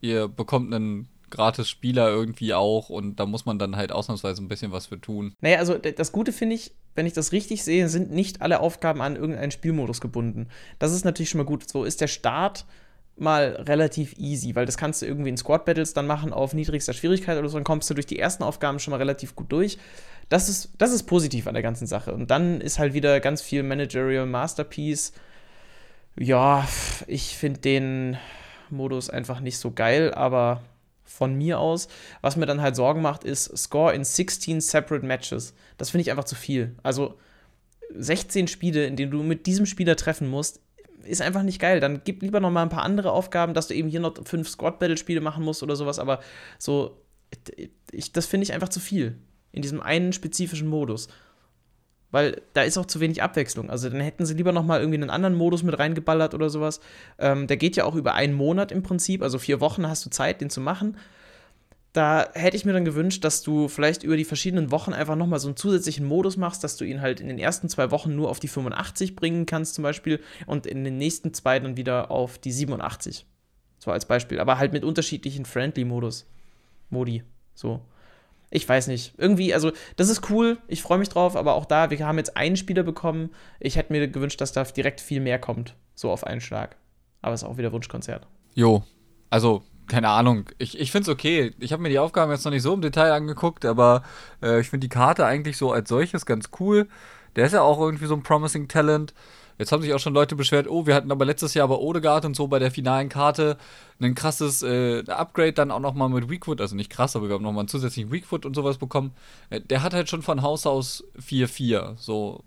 ihr 0.00 0.28
bekommt 0.28 0.72
einen 0.74 1.08
gratis 1.30 1.68
Spieler 1.68 2.08
irgendwie 2.08 2.54
auch 2.54 2.90
und 2.90 3.18
da 3.18 3.26
muss 3.26 3.44
man 3.44 3.58
dann 3.58 3.76
halt 3.76 3.90
ausnahmsweise 3.90 4.42
ein 4.42 4.48
bisschen 4.48 4.72
was 4.72 4.86
für 4.86 5.00
tun. 5.00 5.34
Naja, 5.40 5.58
also 5.58 5.76
das 5.78 6.12
Gute 6.12 6.32
finde 6.32 6.54
ich, 6.54 6.72
wenn 6.94 7.06
ich 7.06 7.12
das 7.12 7.32
richtig 7.32 7.64
sehe, 7.64 7.88
sind 7.88 8.12
nicht 8.12 8.40
alle 8.40 8.60
Aufgaben 8.60 9.00
an 9.00 9.16
irgendeinen 9.16 9.50
Spielmodus 9.50 10.00
gebunden. 10.00 10.48
Das 10.78 10.92
ist 10.92 11.04
natürlich 11.04 11.30
schon 11.30 11.38
mal 11.38 11.46
gut. 11.46 11.68
So 11.68 11.84
ist 11.84 12.00
der 12.00 12.06
Start 12.06 12.66
mal 13.16 13.62
relativ 13.66 14.14
easy, 14.18 14.56
weil 14.56 14.66
das 14.66 14.76
kannst 14.76 15.02
du 15.02 15.06
irgendwie 15.06 15.30
in 15.30 15.36
Squad 15.36 15.64
Battles 15.64 15.94
dann 15.94 16.06
machen 16.06 16.32
auf 16.32 16.52
niedrigster 16.52 16.92
Schwierigkeit 16.92 17.38
oder 17.38 17.48
so, 17.48 17.56
dann 17.56 17.64
kommst 17.64 17.88
du 17.88 17.94
durch 17.94 18.06
die 18.06 18.18
ersten 18.18 18.42
Aufgaben 18.42 18.78
schon 18.78 18.90
mal 18.90 18.96
relativ 18.96 19.36
gut 19.36 19.52
durch. 19.52 19.78
Das 20.28 20.48
ist, 20.48 20.70
das 20.78 20.92
ist 20.92 21.04
positiv 21.04 21.46
an 21.46 21.54
der 21.54 21.62
ganzen 21.62 21.86
Sache. 21.86 22.12
Und 22.12 22.30
dann 22.30 22.60
ist 22.60 22.78
halt 22.78 22.94
wieder 22.94 23.20
ganz 23.20 23.42
viel 23.42 23.62
Managerial 23.62 24.26
Masterpiece. 24.26 25.12
Ja, 26.18 26.66
ich 27.06 27.36
finde 27.36 27.60
den 27.60 28.16
Modus 28.70 29.10
einfach 29.10 29.40
nicht 29.40 29.58
so 29.58 29.70
geil, 29.70 30.12
aber 30.14 30.62
von 31.04 31.34
mir 31.34 31.60
aus. 31.60 31.88
Was 32.20 32.36
mir 32.36 32.46
dann 32.46 32.62
halt 32.62 32.74
Sorgen 32.74 33.02
macht, 33.02 33.24
ist 33.24 33.56
Score 33.56 33.94
in 33.94 34.04
16 34.04 34.60
separate 34.60 35.06
Matches. 35.06 35.54
Das 35.76 35.90
finde 35.90 36.02
ich 36.02 36.10
einfach 36.10 36.24
zu 36.24 36.34
viel. 36.34 36.74
Also 36.82 37.18
16 37.94 38.48
Spiele, 38.48 38.86
in 38.86 38.96
denen 38.96 39.12
du 39.12 39.22
mit 39.22 39.46
diesem 39.46 39.66
Spieler 39.66 39.96
treffen 39.96 40.28
musst, 40.28 40.60
ist 41.04 41.22
einfach 41.22 41.42
nicht 41.42 41.60
geil. 41.60 41.80
Dann 41.80 42.02
gib 42.04 42.22
lieber 42.22 42.40
noch 42.40 42.50
mal 42.50 42.62
ein 42.62 42.68
paar 42.68 42.82
andere 42.82 43.12
Aufgaben, 43.12 43.54
dass 43.54 43.68
du 43.68 43.74
eben 43.74 43.88
hier 43.88 44.00
noch 44.00 44.14
fünf 44.24 44.48
Squad-Battle-Spiele 44.48 45.20
machen 45.20 45.44
musst 45.44 45.62
oder 45.62 45.76
sowas. 45.76 45.98
Aber 45.98 46.20
so, 46.58 47.00
ich, 47.92 48.12
das 48.12 48.26
finde 48.26 48.44
ich 48.44 48.52
einfach 48.52 48.68
zu 48.68 48.80
viel. 48.80 49.18
In 49.52 49.62
diesem 49.62 49.80
einen 49.80 50.12
spezifischen 50.12 50.68
Modus. 50.68 51.08
Weil 52.10 52.42
da 52.52 52.62
ist 52.62 52.78
auch 52.78 52.86
zu 52.86 53.00
wenig 53.00 53.22
Abwechslung. 53.22 53.70
Also 53.70 53.88
dann 53.88 54.00
hätten 54.00 54.26
sie 54.26 54.34
lieber 54.34 54.52
noch 54.52 54.64
mal 54.64 54.80
irgendwie 54.80 55.00
einen 55.00 55.10
anderen 55.10 55.34
Modus 55.34 55.62
mit 55.62 55.78
reingeballert 55.78 56.34
oder 56.34 56.48
sowas. 56.48 56.80
Ähm, 57.18 57.46
der 57.46 57.56
geht 57.56 57.76
ja 57.76 57.84
auch 57.84 57.96
über 57.96 58.14
einen 58.14 58.34
Monat 58.34 58.72
im 58.72 58.82
Prinzip. 58.82 59.22
Also 59.22 59.38
vier 59.38 59.60
Wochen 59.60 59.88
hast 59.88 60.06
du 60.06 60.10
Zeit, 60.10 60.40
den 60.40 60.50
zu 60.50 60.60
machen 60.60 60.96
da 61.94 62.28
hätte 62.34 62.56
ich 62.56 62.64
mir 62.64 62.72
dann 62.72 62.84
gewünscht, 62.84 63.22
dass 63.22 63.42
du 63.42 63.68
vielleicht 63.68 64.02
über 64.02 64.16
die 64.16 64.24
verschiedenen 64.24 64.72
Wochen 64.72 64.92
einfach 64.92 65.14
nochmal 65.14 65.38
so 65.38 65.46
einen 65.46 65.56
zusätzlichen 65.56 66.04
Modus 66.04 66.36
machst, 66.36 66.64
dass 66.64 66.76
du 66.76 66.84
ihn 66.84 67.00
halt 67.00 67.20
in 67.20 67.28
den 67.28 67.38
ersten 67.38 67.68
zwei 67.68 67.92
Wochen 67.92 68.16
nur 68.16 68.30
auf 68.30 68.40
die 68.40 68.48
85 68.48 69.14
bringen 69.14 69.46
kannst, 69.46 69.76
zum 69.76 69.84
Beispiel, 69.84 70.20
und 70.46 70.66
in 70.66 70.82
den 70.82 70.98
nächsten 70.98 71.32
zwei 71.32 71.60
dann 71.60 71.76
wieder 71.76 72.10
auf 72.10 72.36
die 72.36 72.50
87. 72.50 73.26
So 73.78 73.92
als 73.92 74.06
Beispiel. 74.06 74.40
Aber 74.40 74.58
halt 74.58 74.72
mit 74.72 74.82
unterschiedlichen 74.82 75.44
Friendly-Modus. 75.44 76.26
Modi. 76.90 77.22
So. 77.54 77.80
Ich 78.50 78.68
weiß 78.68 78.88
nicht. 78.88 79.14
Irgendwie, 79.16 79.54
also, 79.54 79.70
das 79.94 80.08
ist 80.08 80.28
cool. 80.30 80.58
Ich 80.66 80.82
freue 80.82 80.98
mich 80.98 81.10
drauf, 81.10 81.36
aber 81.36 81.54
auch 81.54 81.64
da, 81.64 81.90
wir 81.90 82.04
haben 82.04 82.18
jetzt 82.18 82.36
einen 82.36 82.56
Spieler 82.56 82.82
bekommen. 82.82 83.30
Ich 83.60 83.76
hätte 83.76 83.92
mir 83.92 84.08
gewünscht, 84.08 84.40
dass 84.40 84.50
da 84.50 84.64
direkt 84.64 85.00
viel 85.00 85.20
mehr 85.20 85.38
kommt. 85.38 85.76
So 85.94 86.10
auf 86.10 86.26
einen 86.26 86.40
Schlag. 86.40 86.76
Aber 87.22 87.34
es 87.34 87.42
ist 87.42 87.48
auch 87.48 87.56
wieder 87.56 87.70
Wunschkonzert. 87.70 88.26
Jo. 88.54 88.82
Also, 89.30 89.62
keine 89.86 90.08
Ahnung, 90.08 90.46
ich, 90.58 90.78
ich 90.78 90.90
finde 90.90 91.10
es 91.10 91.14
okay. 91.14 91.52
Ich 91.60 91.72
habe 91.72 91.82
mir 91.82 91.88
die 91.88 91.98
Aufgaben 91.98 92.30
jetzt 92.30 92.44
noch 92.44 92.52
nicht 92.52 92.62
so 92.62 92.74
im 92.74 92.80
Detail 92.80 93.12
angeguckt, 93.12 93.64
aber 93.64 94.02
äh, 94.42 94.60
ich 94.60 94.70
finde 94.70 94.86
die 94.86 94.94
Karte 94.94 95.26
eigentlich 95.26 95.56
so 95.56 95.72
als 95.72 95.88
solches 95.88 96.26
ganz 96.26 96.50
cool. 96.60 96.88
Der 97.36 97.46
ist 97.46 97.52
ja 97.52 97.62
auch 97.62 97.80
irgendwie 97.80 98.06
so 98.06 98.14
ein 98.14 98.22
Promising 98.22 98.68
Talent. 98.68 99.12
Jetzt 99.58 99.70
haben 99.70 99.82
sich 99.82 99.94
auch 99.94 100.00
schon 100.00 100.14
Leute 100.14 100.34
beschwert, 100.34 100.68
oh, 100.68 100.86
wir 100.86 100.94
hatten 100.94 101.12
aber 101.12 101.24
letztes 101.24 101.54
Jahr 101.54 101.68
bei 101.68 101.76
Odegaard 101.76 102.24
und 102.24 102.34
so 102.34 102.48
bei 102.48 102.58
der 102.58 102.72
finalen 102.72 103.08
Karte 103.08 103.56
ein 104.00 104.14
krasses 104.16 104.62
äh, 104.62 105.04
Upgrade 105.06 105.52
dann 105.52 105.70
auch 105.70 105.80
nochmal 105.80 106.08
mit 106.08 106.28
Weakfoot, 106.28 106.60
also 106.60 106.74
nicht 106.74 106.90
krass, 106.90 107.14
aber 107.14 107.28
wir 107.28 107.34
haben 107.34 107.44
nochmal 107.44 107.60
einen 107.60 107.68
zusätzlichen 107.68 108.10
Weakfoot 108.10 108.46
und 108.46 108.54
sowas 108.54 108.78
bekommen. 108.78 109.12
Äh, 109.50 109.60
der 109.60 109.82
hat 109.82 109.94
halt 109.94 110.08
schon 110.08 110.22
von 110.22 110.42
Haus 110.42 110.66
aus 110.66 111.04
4-4. 111.20 111.96
So, 111.96 112.42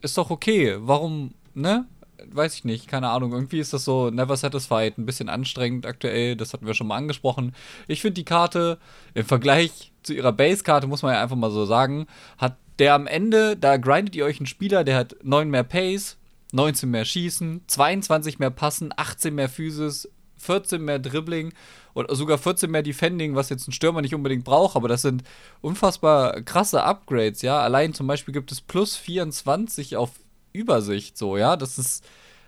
ist 0.00 0.16
doch 0.16 0.30
okay. 0.30 0.76
Warum, 0.80 1.34
ne? 1.52 1.86
Weiß 2.30 2.54
ich 2.54 2.64
nicht, 2.64 2.88
keine 2.88 3.08
Ahnung. 3.08 3.32
Irgendwie 3.32 3.60
ist 3.60 3.72
das 3.72 3.84
so 3.84 4.10
never 4.10 4.36
satisfied, 4.36 4.98
ein 4.98 5.06
bisschen 5.06 5.28
anstrengend 5.28 5.86
aktuell. 5.86 6.36
Das 6.36 6.52
hatten 6.52 6.66
wir 6.66 6.74
schon 6.74 6.86
mal 6.86 6.96
angesprochen. 6.96 7.54
Ich 7.88 8.00
finde 8.00 8.14
die 8.14 8.24
Karte 8.24 8.78
im 9.14 9.24
Vergleich 9.24 9.92
zu 10.02 10.14
ihrer 10.14 10.32
Base-Karte, 10.32 10.86
muss 10.86 11.02
man 11.02 11.14
ja 11.14 11.22
einfach 11.22 11.36
mal 11.36 11.50
so 11.50 11.66
sagen, 11.66 12.06
hat 12.38 12.56
der 12.78 12.94
am 12.94 13.06
Ende, 13.06 13.56
da 13.56 13.76
grindet 13.76 14.14
ihr 14.16 14.24
euch 14.24 14.38
einen 14.38 14.46
Spieler, 14.46 14.84
der 14.84 14.96
hat 14.96 15.16
9 15.22 15.48
mehr 15.48 15.64
Pace, 15.64 16.16
19 16.52 16.90
mehr 16.90 17.04
Schießen, 17.04 17.62
22 17.66 18.38
mehr 18.38 18.50
Passen, 18.50 18.92
18 18.94 19.34
mehr 19.34 19.48
Physis, 19.48 20.08
14 20.38 20.84
mehr 20.84 20.98
Dribbling 20.98 21.52
und 21.94 22.10
sogar 22.14 22.38
14 22.38 22.70
mehr 22.70 22.82
Defending, 22.82 23.34
was 23.34 23.48
jetzt 23.48 23.66
ein 23.66 23.72
Stürmer 23.72 24.02
nicht 24.02 24.14
unbedingt 24.14 24.44
braucht, 24.44 24.76
aber 24.76 24.88
das 24.88 25.02
sind 25.02 25.22
unfassbar 25.60 26.42
krasse 26.42 26.82
Upgrades, 26.82 27.42
ja. 27.42 27.60
Allein 27.60 27.94
zum 27.94 28.06
Beispiel 28.06 28.34
gibt 28.34 28.52
es 28.52 28.60
plus 28.60 28.96
24 28.96 29.96
auf 29.96 30.10
Übersicht, 30.56 31.16
so, 31.16 31.36
ja. 31.36 31.56
Das 31.56 31.78
ist, 31.78 32.04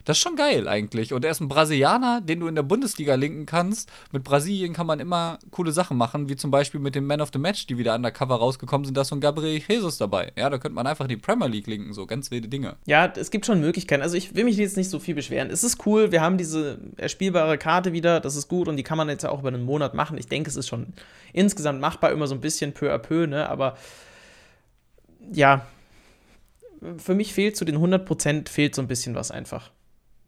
Das 0.08 0.16
ist 0.16 0.22
schon 0.22 0.36
geil 0.36 0.66
eigentlich. 0.68 1.12
Und 1.12 1.22
er 1.22 1.30
ist 1.32 1.40
ein 1.40 1.48
Brasilianer, 1.48 2.22
den 2.22 2.40
du 2.40 2.46
in 2.48 2.54
der 2.54 2.62
Bundesliga 2.62 3.14
linken 3.14 3.44
kannst. 3.44 3.92
Mit 4.10 4.24
Brasilien 4.24 4.72
kann 4.72 4.86
man 4.86 5.00
immer 5.00 5.38
coole 5.50 5.70
Sachen 5.70 5.98
machen, 5.98 6.30
wie 6.30 6.36
zum 6.36 6.50
Beispiel 6.50 6.80
mit 6.80 6.94
dem 6.94 7.06
Man 7.06 7.20
of 7.20 7.28
the 7.30 7.38
Match, 7.38 7.66
die 7.66 7.76
wieder 7.76 7.94
undercover 7.94 8.36
rausgekommen 8.36 8.86
sind. 8.86 8.96
Da 8.96 9.02
ist 9.02 9.08
so 9.08 9.16
ein 9.16 9.20
Gabriel 9.20 9.60
Jesus 9.68 9.98
dabei. 9.98 10.32
Ja, 10.34 10.48
da 10.48 10.56
könnte 10.56 10.76
man 10.76 10.86
einfach 10.86 11.06
die 11.08 11.18
Premier 11.18 11.48
League 11.48 11.66
linken, 11.66 11.92
so 11.92 12.06
ganz 12.06 12.30
wilde 12.30 12.48
Dinge. 12.48 12.76
Ja, 12.86 13.12
es 13.14 13.30
gibt 13.30 13.44
schon 13.44 13.60
Möglichkeiten. 13.60 14.02
Also 14.02 14.16
ich 14.16 14.34
will 14.34 14.44
mich 14.44 14.56
jetzt 14.56 14.78
nicht 14.78 14.88
so 14.88 14.98
viel 14.98 15.14
beschweren. 15.14 15.50
Es 15.50 15.62
ist 15.62 15.84
cool, 15.84 16.10
wir 16.10 16.22
haben 16.22 16.38
diese 16.38 16.78
erspielbare 16.96 17.58
Karte 17.58 17.92
wieder, 17.92 18.20
das 18.20 18.34
ist 18.34 18.48
gut 18.48 18.66
und 18.66 18.78
die 18.78 18.84
kann 18.84 18.96
man 18.96 19.10
jetzt 19.10 19.26
auch 19.26 19.40
über 19.40 19.48
einen 19.48 19.66
Monat 19.66 19.92
machen. 19.92 20.16
Ich 20.16 20.26
denke, 20.28 20.48
es 20.48 20.56
ist 20.56 20.68
schon 20.68 20.94
insgesamt 21.34 21.82
machbar, 21.82 22.12
immer 22.12 22.26
so 22.26 22.34
ein 22.34 22.40
bisschen 22.40 22.72
peu 22.72 22.90
à 22.90 22.96
peu, 22.96 23.26
ne? 23.26 23.46
Aber 23.50 23.76
ja, 25.34 25.66
für 26.96 27.14
mich 27.14 27.34
fehlt 27.34 27.56
zu 27.56 27.64
den 27.64 27.76
100% 27.76 28.48
fehlt 28.48 28.74
so 28.74 28.82
ein 28.82 28.88
bisschen 28.88 29.14
was 29.14 29.30
einfach 29.30 29.72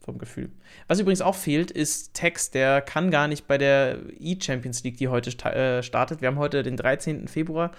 vom 0.03 0.17
Gefühl. 0.17 0.49
Was 0.87 0.99
übrigens 0.99 1.21
auch 1.21 1.35
fehlt, 1.35 1.71
ist 1.71 2.13
Tex, 2.13 2.49
der 2.51 2.81
kann 2.81 3.11
gar 3.11 3.27
nicht 3.27 3.47
bei 3.47 3.57
der 3.57 3.99
E-Champions 4.19 4.83
League, 4.83 4.97
die 4.97 5.07
heute 5.07 5.29
äh, 5.49 5.83
startet. 5.83 6.21
Wir 6.21 6.27
haben 6.27 6.39
heute 6.39 6.63
den 6.63 6.75
13. 6.75 7.27
Februar. 7.27 7.71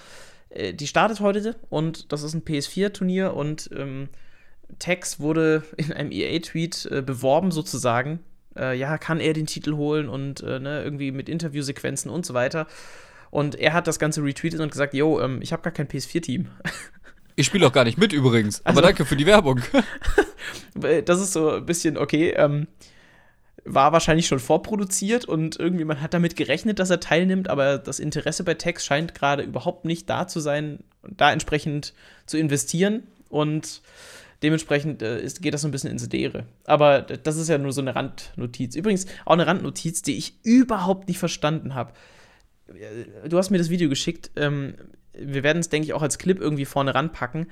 Äh, 0.50 0.72
die 0.74 0.86
startet 0.86 1.20
heute 1.20 1.56
und 1.68 2.12
das 2.12 2.22
ist 2.22 2.34
ein 2.34 2.44
PS4-Turnier 2.44 3.34
und 3.34 3.70
ähm, 3.76 4.08
Tex 4.78 5.20
wurde 5.20 5.64
in 5.76 5.92
einem 5.92 6.12
EA-Tweet 6.12 6.86
äh, 6.86 7.02
beworben 7.02 7.50
sozusagen. 7.50 8.20
Äh, 8.56 8.78
ja, 8.78 8.98
kann 8.98 9.20
er 9.20 9.32
den 9.32 9.46
Titel 9.46 9.74
holen 9.74 10.08
und 10.08 10.42
äh, 10.42 10.60
ne, 10.60 10.82
irgendwie 10.84 11.10
mit 11.10 11.28
Interviewsequenzen 11.28 12.10
und 12.10 12.24
so 12.24 12.34
weiter. 12.34 12.66
Und 13.30 13.54
er 13.54 13.72
hat 13.72 13.86
das 13.86 13.98
Ganze 13.98 14.22
retweetet 14.22 14.60
und 14.60 14.70
gesagt, 14.70 14.94
yo, 14.94 15.18
ähm, 15.20 15.40
ich 15.42 15.52
habe 15.52 15.62
gar 15.62 15.72
kein 15.72 15.88
PS4-Team. 15.88 16.48
Ich 17.36 17.46
spiele 17.46 17.66
auch 17.66 17.72
gar 17.72 17.84
nicht 17.84 17.98
mit 17.98 18.12
übrigens, 18.12 18.60
aber 18.60 18.68
also, 18.68 18.80
danke 18.82 19.04
für 19.04 19.16
die 19.16 19.26
Werbung. 19.26 19.60
das 21.04 21.20
ist 21.20 21.32
so 21.32 21.50
ein 21.50 21.66
bisschen, 21.66 21.96
okay, 21.96 22.30
ähm, 22.36 22.66
war 23.64 23.92
wahrscheinlich 23.92 24.26
schon 24.26 24.40
vorproduziert 24.40 25.24
und 25.24 25.58
irgendwie 25.58 25.84
man 25.84 26.00
hat 26.00 26.14
damit 26.14 26.36
gerechnet, 26.36 26.78
dass 26.78 26.90
er 26.90 27.00
teilnimmt, 27.00 27.48
aber 27.48 27.78
das 27.78 28.00
Interesse 28.00 28.44
bei 28.44 28.54
Tex 28.54 28.84
scheint 28.84 29.14
gerade 29.14 29.42
überhaupt 29.42 29.84
nicht 29.84 30.10
da 30.10 30.26
zu 30.26 30.40
sein, 30.40 30.80
da 31.02 31.32
entsprechend 31.32 31.94
zu 32.26 32.38
investieren 32.38 33.04
und 33.28 33.82
dementsprechend 34.42 35.02
äh, 35.02 35.20
ist, 35.20 35.42
geht 35.42 35.54
das 35.54 35.62
so 35.62 35.68
ein 35.68 35.70
bisschen 35.70 35.90
ins 35.90 36.10
Leere. 36.10 36.46
Aber 36.64 37.00
das 37.02 37.36
ist 37.36 37.48
ja 37.48 37.58
nur 37.58 37.72
so 37.72 37.80
eine 37.80 37.94
Randnotiz. 37.94 38.74
Übrigens 38.74 39.06
auch 39.24 39.34
eine 39.34 39.46
Randnotiz, 39.46 40.02
die 40.02 40.16
ich 40.16 40.34
überhaupt 40.42 41.08
nicht 41.08 41.18
verstanden 41.18 41.74
habe. 41.74 41.92
Äh, 42.68 43.28
du 43.28 43.38
hast 43.38 43.50
mir 43.50 43.58
das 43.58 43.70
Video 43.70 43.88
geschickt. 43.88 44.32
Ähm, 44.36 44.74
wir 45.14 45.42
werden 45.42 45.58
es, 45.58 45.68
denke 45.68 45.86
ich, 45.86 45.94
auch 45.94 46.02
als 46.02 46.18
Clip 46.18 46.40
irgendwie 46.40 46.64
vorne 46.64 46.94
ranpacken. 46.94 47.50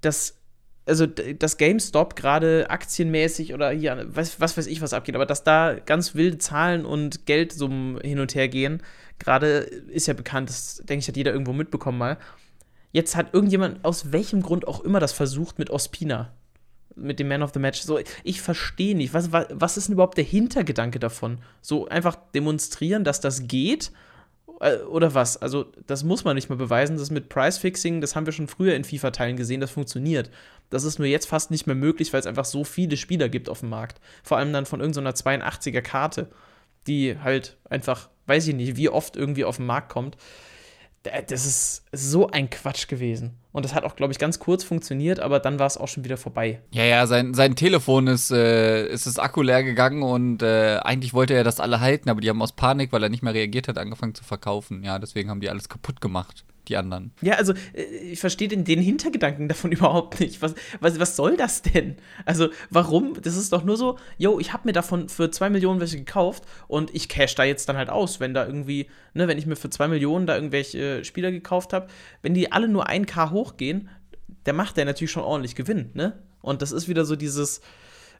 Das 0.00 0.40
also 0.86 1.06
dass 1.06 1.56
GameStop 1.56 2.16
gerade 2.16 2.68
aktienmäßig 2.68 3.54
oder 3.54 3.70
hier, 3.70 4.06
was, 4.08 4.40
was 4.40 4.56
weiß 4.56 4.66
ich, 4.66 4.80
was 4.80 4.92
abgeht, 4.92 5.14
aber 5.14 5.26
dass 5.26 5.44
da 5.44 5.74
ganz 5.74 6.14
wilde 6.14 6.38
Zahlen 6.38 6.84
und 6.84 7.26
Geldsummen 7.26 8.00
hin 8.00 8.18
und 8.18 8.34
her 8.34 8.48
gehen, 8.48 8.82
gerade 9.18 9.58
ist 9.58 10.08
ja 10.08 10.14
bekannt, 10.14 10.48
das 10.48 10.82
denke 10.84 11.02
ich, 11.02 11.08
hat 11.08 11.16
jeder 11.16 11.32
irgendwo 11.32 11.52
mitbekommen 11.52 11.98
mal. 11.98 12.18
Jetzt 12.92 13.14
hat 13.14 13.34
irgendjemand 13.34 13.84
aus 13.84 14.10
welchem 14.10 14.42
Grund 14.42 14.66
auch 14.66 14.80
immer 14.80 14.98
das 14.98 15.12
versucht 15.12 15.60
mit 15.60 15.70
Ospina, 15.70 16.32
mit 16.96 17.20
dem 17.20 17.28
Man 17.28 17.42
of 17.42 17.52
the 17.54 17.60
Match. 17.60 17.82
So, 17.82 18.00
ich 18.24 18.42
verstehe 18.42 18.96
nicht, 18.96 19.14
was, 19.14 19.30
was, 19.30 19.46
was 19.52 19.76
ist 19.76 19.88
denn 19.88 19.92
überhaupt 19.92 20.18
der 20.18 20.24
Hintergedanke 20.24 20.98
davon? 20.98 21.38
So 21.60 21.86
einfach 21.86 22.16
demonstrieren, 22.34 23.04
dass 23.04 23.20
das 23.20 23.46
geht 23.46 23.92
oder 24.90 25.14
was? 25.14 25.38
Also, 25.38 25.72
das 25.86 26.04
muss 26.04 26.24
man 26.24 26.34
nicht 26.34 26.50
mal 26.50 26.56
beweisen. 26.56 26.98
Das 26.98 27.10
mit 27.10 27.30
Price-Fixing, 27.30 28.00
das 28.00 28.14
haben 28.14 28.26
wir 28.26 28.32
schon 28.32 28.46
früher 28.46 28.74
in 28.74 28.84
FIFA-Teilen 28.84 29.36
gesehen, 29.36 29.60
das 29.60 29.70
funktioniert. 29.70 30.30
Das 30.68 30.84
ist 30.84 30.98
nur 30.98 31.08
jetzt 31.08 31.26
fast 31.26 31.50
nicht 31.50 31.66
mehr 31.66 31.76
möglich, 31.76 32.12
weil 32.12 32.20
es 32.20 32.26
einfach 32.26 32.44
so 32.44 32.62
viele 32.62 32.96
Spieler 32.98 33.28
gibt 33.30 33.48
auf 33.48 33.60
dem 33.60 33.70
Markt. 33.70 34.00
Vor 34.22 34.36
allem 34.36 34.52
dann 34.52 34.66
von 34.66 34.80
irgendeiner 34.80 35.12
82er 35.12 35.80
Karte, 35.80 36.28
die 36.86 37.18
halt 37.18 37.56
einfach, 37.68 38.10
weiß 38.26 38.48
ich 38.48 38.54
nicht, 38.54 38.76
wie 38.76 38.90
oft 38.90 39.16
irgendwie 39.16 39.44
auf 39.44 39.56
den 39.56 39.66
Markt 39.66 39.88
kommt. 39.88 40.16
Das 41.02 41.46
ist 41.46 41.84
so 41.92 42.28
ein 42.28 42.50
Quatsch 42.50 42.86
gewesen. 42.86 43.38
Und 43.52 43.64
das 43.64 43.74
hat 43.74 43.84
auch, 43.84 43.96
glaube 43.96 44.12
ich, 44.12 44.18
ganz 44.18 44.38
kurz 44.38 44.64
funktioniert, 44.64 45.18
aber 45.18 45.40
dann 45.40 45.58
war 45.58 45.66
es 45.66 45.78
auch 45.78 45.88
schon 45.88 46.04
wieder 46.04 46.18
vorbei. 46.18 46.60
Ja, 46.72 46.84
ja, 46.84 47.06
sein, 47.06 47.32
sein 47.32 47.56
Telefon 47.56 48.06
ist, 48.06 48.30
äh, 48.30 48.86
ist 48.86 49.06
das 49.06 49.18
Akku 49.18 49.42
leer 49.42 49.64
gegangen 49.64 50.02
und 50.02 50.42
äh, 50.42 50.78
eigentlich 50.82 51.14
wollte 51.14 51.34
er 51.34 51.42
das 51.42 51.58
alle 51.58 51.80
halten, 51.80 52.10
aber 52.10 52.20
die 52.20 52.28
haben 52.28 52.42
aus 52.42 52.52
Panik, 52.52 52.92
weil 52.92 53.02
er 53.02 53.08
nicht 53.08 53.22
mehr 53.22 53.34
reagiert 53.34 53.66
hat, 53.66 53.78
angefangen 53.78 54.14
zu 54.14 54.24
verkaufen. 54.24 54.84
Ja, 54.84 54.98
deswegen 54.98 55.30
haben 55.30 55.40
die 55.40 55.50
alles 55.50 55.68
kaputt 55.68 56.00
gemacht 56.00 56.44
die 56.68 56.76
anderen. 56.76 57.12
Ja, 57.20 57.34
also 57.34 57.52
äh, 57.72 57.82
ich 57.82 58.20
verstehe 58.20 58.48
den, 58.48 58.64
den, 58.64 58.80
Hintergedanken 58.80 59.48
davon 59.48 59.72
überhaupt 59.72 60.20
nicht. 60.20 60.42
Was, 60.42 60.54
was, 60.80 60.98
was 60.98 61.16
soll 61.16 61.36
das 61.36 61.62
denn? 61.62 61.96
Also 62.24 62.48
warum? 62.70 63.20
Das 63.22 63.36
ist 63.36 63.52
doch 63.52 63.64
nur 63.64 63.76
so, 63.76 63.98
yo, 64.18 64.38
ich 64.38 64.52
habe 64.52 64.68
mir 64.68 64.72
davon 64.72 65.08
für 65.08 65.30
zwei 65.30 65.50
Millionen 65.50 65.80
welche 65.80 65.98
gekauft 65.98 66.44
und 66.68 66.94
ich 66.94 67.08
cash 67.08 67.34
da 67.34 67.44
jetzt 67.44 67.68
dann 67.68 67.76
halt 67.76 67.90
aus, 67.90 68.20
wenn 68.20 68.34
da 68.34 68.46
irgendwie, 68.46 68.88
ne, 69.14 69.28
wenn 69.28 69.38
ich 69.38 69.46
mir 69.46 69.56
für 69.56 69.70
zwei 69.70 69.88
Millionen 69.88 70.26
da 70.26 70.34
irgendwelche 70.34 71.04
Spieler 71.04 71.30
gekauft 71.30 71.72
habe, 71.72 71.88
wenn 72.22 72.34
die 72.34 72.52
alle 72.52 72.68
nur 72.68 72.88
1K 72.88 73.30
hochgehen, 73.30 73.88
der 74.46 74.54
macht 74.54 74.76
der 74.76 74.84
natürlich 74.84 75.10
schon 75.10 75.24
ordentlich 75.24 75.54
Gewinn, 75.54 75.90
ne? 75.94 76.18
Und 76.42 76.62
das 76.62 76.72
ist 76.72 76.88
wieder 76.88 77.04
so 77.04 77.16
dieses, 77.16 77.60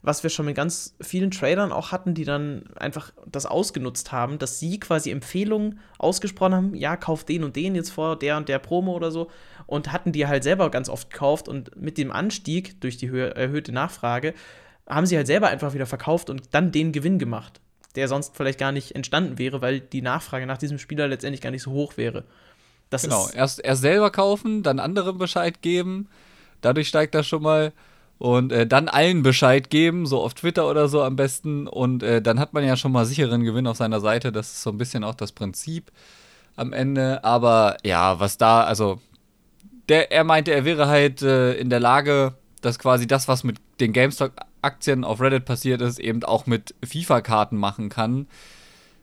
was 0.02 0.23
wir 0.23 0.30
schon 0.30 0.47
mit 0.47 0.57
ganz 0.57 0.95
vielen 1.00 1.30
Tradern 1.30 1.73
auch 1.73 1.92
hatten, 1.92 2.14
die 2.14 2.25
dann 2.25 2.64
einfach 2.76 3.12
das 3.26 3.45
ausgenutzt 3.45 4.12
haben, 4.12 4.38
dass 4.38 4.59
sie 4.59 4.80
quasi 4.80 5.11
Empfehlungen 5.11 5.78
ausgesprochen 5.99 6.54
haben, 6.54 6.75
ja, 6.75 6.97
kauf 6.97 7.25
den 7.25 7.45
und 7.45 7.57
den 7.57 7.75
jetzt 7.75 7.90
vor 7.90 8.19
der 8.19 8.37
und 8.37 8.49
der 8.49 8.59
Promo 8.59 8.95
oder 8.95 9.11
so 9.11 9.30
und 9.66 9.92
hatten 9.92 10.12
die 10.12 10.26
halt 10.26 10.42
selber 10.42 10.71
ganz 10.71 10.88
oft 10.88 11.11
gekauft 11.11 11.49
und 11.49 11.76
mit 11.76 11.99
dem 11.99 12.11
Anstieg 12.11 12.80
durch 12.80 12.97
die 12.97 13.09
erhöhte 13.09 13.73
Nachfrage 13.73 14.35
haben 14.88 15.07
sie 15.07 15.16
halt 15.16 15.26
selber 15.26 15.49
einfach 15.49 15.75
wieder 15.75 15.87
verkauft 15.87 16.30
und 16.30 16.54
dann 16.54 16.73
den 16.73 16.92
Gewinn 16.92 17.19
gemacht, 17.19 17.61
der 17.95 18.09
sonst 18.09 18.37
vielleicht 18.37 18.59
gar 18.59 18.73
nicht 18.73 18.95
entstanden 18.95 19.38
wäre, 19.38 19.61
weil 19.61 19.80
die 19.80 20.02
Nachfrage 20.02 20.47
nach 20.47 20.59
diesem 20.59 20.78
Spieler 20.78 21.09
letztendlich 21.09 21.42
gar 21.42 21.50
nicht 21.50 21.62
so 21.62 21.73
hoch 21.73 21.97
wäre. 21.97 22.25
Das 22.88 23.02
genau, 23.02 23.28
erst, 23.33 23.62
erst 23.62 23.83
selber 23.83 24.11
kaufen, 24.11 24.62
dann 24.62 24.80
anderen 24.80 25.19
Bescheid 25.19 25.62
geben, 25.62 26.09
dadurch 26.61 26.88
steigt 26.88 27.14
das 27.14 27.26
schon 27.26 27.42
mal 27.42 27.73
und 28.20 28.52
äh, 28.52 28.66
dann 28.66 28.88
allen 28.88 29.22
Bescheid 29.22 29.70
geben, 29.70 30.04
so 30.04 30.20
auf 30.20 30.34
Twitter 30.34 30.68
oder 30.68 30.88
so 30.88 31.02
am 31.02 31.16
besten. 31.16 31.66
Und 31.66 32.02
äh, 32.02 32.20
dann 32.20 32.38
hat 32.38 32.52
man 32.52 32.62
ja 32.62 32.76
schon 32.76 32.92
mal 32.92 33.06
sicheren 33.06 33.44
Gewinn 33.44 33.66
auf 33.66 33.78
seiner 33.78 33.98
Seite. 33.98 34.30
Das 34.30 34.52
ist 34.52 34.62
so 34.62 34.68
ein 34.68 34.76
bisschen 34.76 35.04
auch 35.04 35.14
das 35.14 35.32
Prinzip 35.32 35.90
am 36.54 36.74
Ende. 36.74 37.24
Aber 37.24 37.78
ja, 37.82 38.20
was 38.20 38.36
da, 38.36 38.62
also 38.62 39.00
der, 39.88 40.12
er 40.12 40.24
meinte, 40.24 40.52
er 40.52 40.66
wäre 40.66 40.86
halt 40.86 41.22
äh, 41.22 41.54
in 41.54 41.70
der 41.70 41.80
Lage, 41.80 42.34
dass 42.60 42.78
quasi 42.78 43.06
das, 43.06 43.26
was 43.26 43.42
mit 43.42 43.56
den 43.80 43.94
GameStop-Aktien 43.94 45.02
auf 45.02 45.22
Reddit 45.22 45.46
passiert 45.46 45.80
ist, 45.80 45.98
eben 45.98 46.22
auch 46.22 46.44
mit 46.44 46.74
FIFA-Karten 46.84 47.56
machen 47.56 47.88
kann. 47.88 48.28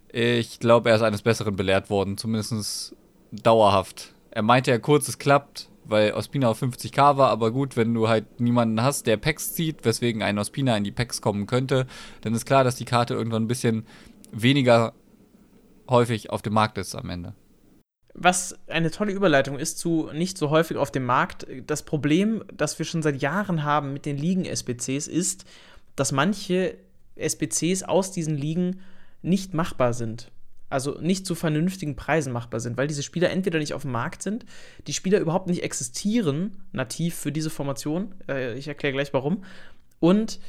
Ich 0.10 0.60
glaube, 0.60 0.92
er 0.92 0.96
ist 0.96 1.02
eines 1.02 1.24
Besseren 1.24 1.56
belehrt 1.56 1.90
worden, 1.90 2.20
zumindest 2.20 2.96
dauerhaft. 3.32 4.14
Er 4.30 4.44
meinte 4.44 4.70
ja 4.70 4.78
kurz, 4.78 5.08
es 5.08 5.18
klappt, 5.18 5.70
weil 5.90 6.14
Ospina 6.14 6.50
auf 6.50 6.62
50k 6.62 7.18
war, 7.18 7.30
aber 7.30 7.52
gut, 7.52 7.76
wenn 7.78 7.94
du 7.94 8.08
halt 8.08 8.40
niemanden 8.40 8.82
hast, 8.82 9.08
der 9.08 9.18
Packs 9.18 9.54
zieht, 9.54 9.86
weswegen 9.86 10.22
ein 10.22 10.40
Ospina 10.40 10.76
in 10.76 10.84
die 10.84 10.92
Packs 10.92 11.22
kommen 11.22 11.46
könnte, 11.46 11.88
dann 12.22 12.34
ist 12.34 12.46
klar, 12.46 12.64
dass 12.64 12.76
die 12.76 12.86
Karte 12.86 13.14
irgendwann 13.14 13.44
ein 13.44 13.48
bisschen 13.48 13.86
weniger 14.32 14.94
häufig 15.90 16.30
auf 16.30 16.42
dem 16.42 16.54
Markt 16.54 16.78
ist 16.78 16.96
am 16.96 17.10
Ende. 17.10 17.34
Was 18.14 18.58
eine 18.68 18.90
tolle 18.90 19.12
Überleitung 19.12 19.60
ist 19.60 19.78
zu 19.78 20.10
nicht 20.12 20.38
so 20.38 20.50
häufig 20.50 20.78
auf 20.78 20.92
dem 20.92 21.06
Markt. 21.06 21.46
Das 21.68 21.84
Problem, 21.84 22.44
das 22.52 22.80
wir 22.80 22.86
schon 22.86 23.04
seit 23.04 23.22
Jahren 23.22 23.64
haben 23.64 23.94
mit 23.94 24.06
den 24.06 24.18
Ligen-SBCs, 24.18 25.08
ist, 25.08 25.46
dass 25.96 26.12
manche 26.12 26.78
SBCs 27.16 27.84
aus 27.84 28.12
diesen 28.12 28.36
Ligen 28.36 28.82
nicht 29.22 29.54
machbar 29.54 29.94
sind 29.94 30.32
also 30.70 31.00
nicht 31.00 31.26
zu 31.26 31.36
vernünftigen 31.36 31.96
Preisen 31.96 32.34
machbar 32.34 32.60
sind, 32.60 32.78
weil 32.78 32.88
diese 32.88 33.04
Spieler 33.04 33.30
entweder 33.30 33.60
nicht 33.60 33.74
auf 33.74 33.84
dem 33.84 33.92
Markt 33.92 34.22
sind, 34.22 34.46
die 34.86 34.94
Spieler 34.94 35.20
überhaupt 35.20 35.48
nicht 35.48 35.64
existieren 35.64 36.64
nativ 36.72 37.16
für 37.16 37.32
diese 37.32 37.50
Formation. 37.50 38.14
Äh, 38.28 38.58
ich 38.58 38.68
erkläre 38.68 38.94
gleich 38.94 39.14
warum. 39.14 39.44
Und 40.00 40.40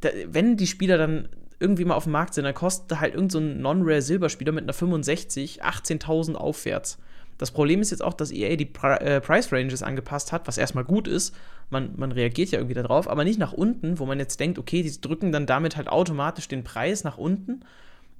da, 0.00 0.10
wenn 0.26 0.56
die 0.56 0.66
Spieler 0.66 0.98
dann 0.98 1.28
irgendwie 1.60 1.84
mal 1.84 1.94
auf 1.94 2.04
dem 2.04 2.12
Markt 2.12 2.34
sind, 2.34 2.44
dann 2.44 2.54
kostet 2.54 3.00
halt 3.00 3.14
irgendein 3.14 3.30
so 3.30 3.40
Non-Rare 3.40 4.02
Silberspieler 4.02 4.52
mit 4.52 4.64
einer 4.64 4.72
65 4.72 5.64
18.000 5.64 6.34
aufwärts. 6.34 6.98
Das 7.38 7.50
Problem 7.50 7.80
ist 7.80 7.90
jetzt 7.90 8.02
auch, 8.02 8.14
dass 8.14 8.30
EA 8.30 8.56
die 8.56 8.66
Pri 8.66 8.94
äh, 8.98 9.20
Price 9.20 9.52
Ranges 9.52 9.82
angepasst 9.82 10.30
hat, 10.30 10.46
was 10.46 10.58
erstmal 10.58 10.84
gut 10.84 11.08
ist. 11.08 11.34
Man, 11.70 11.94
man 11.96 12.12
reagiert 12.12 12.50
ja 12.50 12.58
irgendwie 12.58 12.74
darauf, 12.74 13.08
aber 13.08 13.24
nicht 13.24 13.38
nach 13.38 13.52
unten, 13.52 13.98
wo 13.98 14.06
man 14.06 14.18
jetzt 14.18 14.38
denkt, 14.38 14.58
okay, 14.58 14.82
die 14.82 15.00
drücken 15.00 15.32
dann 15.32 15.46
damit 15.46 15.76
halt 15.76 15.88
automatisch 15.88 16.46
den 16.46 16.62
Preis 16.62 17.02
nach 17.02 17.18
unten, 17.18 17.64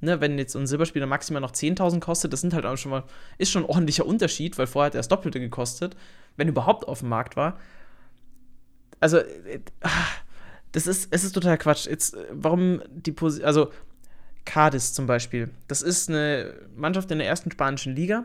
Ne, 0.04 0.20
wenn 0.20 0.38
jetzt 0.38 0.54
ein 0.54 0.66
Silberspieler 0.66 1.06
maximal 1.06 1.40
noch 1.40 1.52
10.000 1.52 1.98
kostet, 2.00 2.32
das 2.32 2.42
sind 2.42 2.52
halt 2.52 2.66
auch 2.66 2.76
schon 2.76 2.90
mal, 2.90 3.04
ist 3.38 3.50
schon 3.50 3.62
ein 3.64 3.68
ordentlicher 3.68 4.04
Unterschied, 4.04 4.58
weil 4.58 4.66
vorher 4.66 4.88
hat 4.88 4.94
er 4.94 4.98
das 4.98 5.08
Doppelte 5.08 5.40
gekostet, 5.40 5.96
wenn 6.36 6.46
überhaupt 6.46 6.86
auf 6.86 7.00
dem 7.00 7.08
Markt 7.08 7.36
war. 7.36 7.58
Also, 9.00 9.18
äh, 9.18 9.60
das 10.72 10.86
ist, 10.86 11.08
es 11.10 11.24
ist 11.24 11.32
total 11.32 11.56
Quatsch. 11.56 11.86
Jetzt, 11.86 12.16
warum 12.30 12.82
die 12.90 13.12
Position, 13.12 13.46
also 13.46 13.70
Cadiz 14.44 14.92
zum 14.92 15.06
Beispiel, 15.06 15.50
das 15.68 15.80
ist 15.80 16.10
eine 16.10 16.52
Mannschaft 16.76 17.10
in 17.10 17.18
der 17.18 17.26
ersten 17.26 17.50
spanischen 17.50 17.96
Liga, 17.96 18.24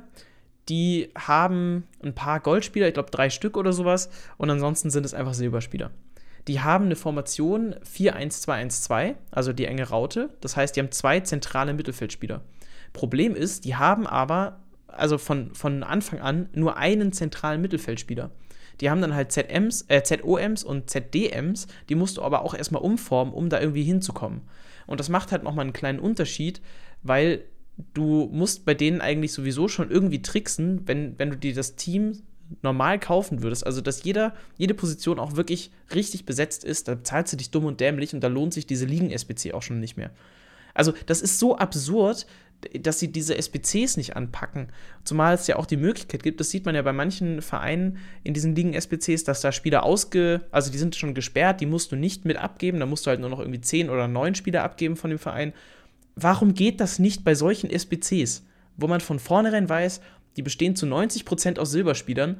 die 0.67 1.11
haben 1.17 1.87
ein 2.03 2.13
paar 2.13 2.41
Goldspieler, 2.41 2.87
ich 2.87 2.93
glaube 2.93 3.09
drei 3.09 3.29
Stück 3.29 3.55
oder 3.55 3.71
sowas, 3.71 4.09
und 4.37 4.49
ansonsten 4.49 4.89
sind 4.89 5.05
es 5.05 5.13
einfach 5.13 5.33
Silberspieler 5.33 5.91
die 6.49 6.61
haben 6.61 6.85
eine 6.85 6.95
Formation 6.95 7.75
4-1-2-1-2, 7.85 9.13
also 9.29 9.53
die 9.53 9.65
enge 9.65 9.87
Raute. 9.87 10.31
Das 10.41 10.57
heißt, 10.57 10.75
die 10.75 10.79
haben 10.79 10.91
zwei 10.91 11.19
zentrale 11.19 11.75
Mittelfeldspieler. 11.75 12.41
Problem 12.91 13.35
ist, 13.35 13.65
die 13.65 13.75
haben 13.75 14.07
aber, 14.07 14.59
also 14.87 15.19
von, 15.19 15.53
von 15.53 15.83
Anfang 15.83 16.21
an, 16.21 16.49
nur 16.53 16.75
einen 16.75 17.13
zentralen 17.13 17.61
Mittelfeldspieler. 17.61 18.31
Die 18.81 18.89
haben 18.89 18.99
dann 18.99 19.13
halt 19.13 19.31
ZMs, 19.31 19.85
äh, 19.89 20.01
ZOMs 20.01 20.63
und 20.63 20.89
ZDMs, 20.89 21.67
die 21.87 21.93
musst 21.93 22.17
du 22.17 22.23
aber 22.23 22.41
auch 22.41 22.55
erstmal 22.55 22.81
umformen, 22.81 23.31
um 23.31 23.49
da 23.49 23.59
irgendwie 23.61 23.83
hinzukommen. 23.83 24.41
Und 24.87 24.99
das 24.99 25.09
macht 25.09 25.31
halt 25.31 25.43
nochmal 25.43 25.65
einen 25.65 25.73
kleinen 25.73 25.99
Unterschied, 25.99 26.61
weil 27.03 27.43
du 27.93 28.27
musst 28.31 28.65
bei 28.65 28.73
denen 28.73 29.01
eigentlich 29.01 29.33
sowieso 29.33 29.67
schon 29.67 29.91
irgendwie 29.91 30.23
tricksen, 30.23 30.87
wenn, 30.87 31.19
wenn 31.19 31.29
du 31.29 31.37
dir 31.37 31.53
das 31.53 31.75
Team 31.75 32.23
normal 32.61 32.99
kaufen 32.99 33.43
würdest, 33.43 33.65
also 33.65 33.81
dass 33.81 34.03
jeder, 34.03 34.33
jede 34.57 34.73
Position 34.73 35.19
auch 35.19 35.35
wirklich 35.35 35.71
richtig 35.93 36.25
besetzt 36.25 36.63
ist, 36.63 36.87
da 36.87 37.03
zahlst 37.03 37.33
du 37.33 37.37
dich 37.37 37.51
dumm 37.51 37.65
und 37.65 37.79
dämlich 37.79 38.13
und 38.13 38.21
da 38.21 38.27
lohnt 38.27 38.53
sich 38.53 38.65
diese 38.65 38.85
Ligen-SBC 38.85 39.53
auch 39.53 39.61
schon 39.61 39.79
nicht 39.79 39.97
mehr. 39.97 40.11
Also, 40.73 40.93
das 41.07 41.21
ist 41.21 41.39
so 41.39 41.57
absurd, 41.57 42.25
dass 42.81 42.99
sie 42.99 43.11
diese 43.11 43.37
SBCs 43.37 43.97
nicht 43.97 44.15
anpacken. 44.15 44.67
Zumal 45.03 45.33
es 45.33 45.47
ja 45.47 45.55
auch 45.55 45.65
die 45.65 45.77
Möglichkeit 45.77 46.23
gibt, 46.23 46.39
das 46.39 46.49
sieht 46.49 46.65
man 46.65 46.75
ja 46.75 46.81
bei 46.81 46.93
manchen 46.93 47.41
Vereinen 47.41 47.97
in 48.23 48.33
diesen 48.33 48.55
Ligen-SBCs, 48.55 49.23
dass 49.23 49.41
da 49.41 49.51
Spieler 49.51 49.83
ausge, 49.83 50.41
also 50.51 50.71
die 50.71 50.77
sind 50.77 50.95
schon 50.95 51.13
gesperrt, 51.13 51.61
die 51.61 51.65
musst 51.65 51.91
du 51.91 51.95
nicht 51.95 52.25
mit 52.25 52.37
abgeben, 52.37 52.79
da 52.79 52.85
musst 52.85 53.05
du 53.05 53.09
halt 53.09 53.21
nur 53.21 53.29
noch 53.29 53.39
irgendwie 53.39 53.61
10 53.61 53.89
oder 53.89 54.07
9 54.07 54.35
Spieler 54.35 54.63
abgeben 54.63 54.97
von 54.97 55.09
dem 55.09 55.19
Verein. 55.19 55.53
Warum 56.15 56.53
geht 56.53 56.81
das 56.81 56.99
nicht 56.99 57.23
bei 57.23 57.33
solchen 57.33 57.69
SBCs, 57.69 58.43
wo 58.75 58.87
man 58.87 58.99
von 58.99 59.19
vornherein 59.19 59.69
weiß, 59.69 60.01
die 60.39 60.43
bestehen 60.43 60.77
zu 60.77 60.85
90% 60.85 61.59
aus 61.59 61.71
Silberspielern? 61.71 62.39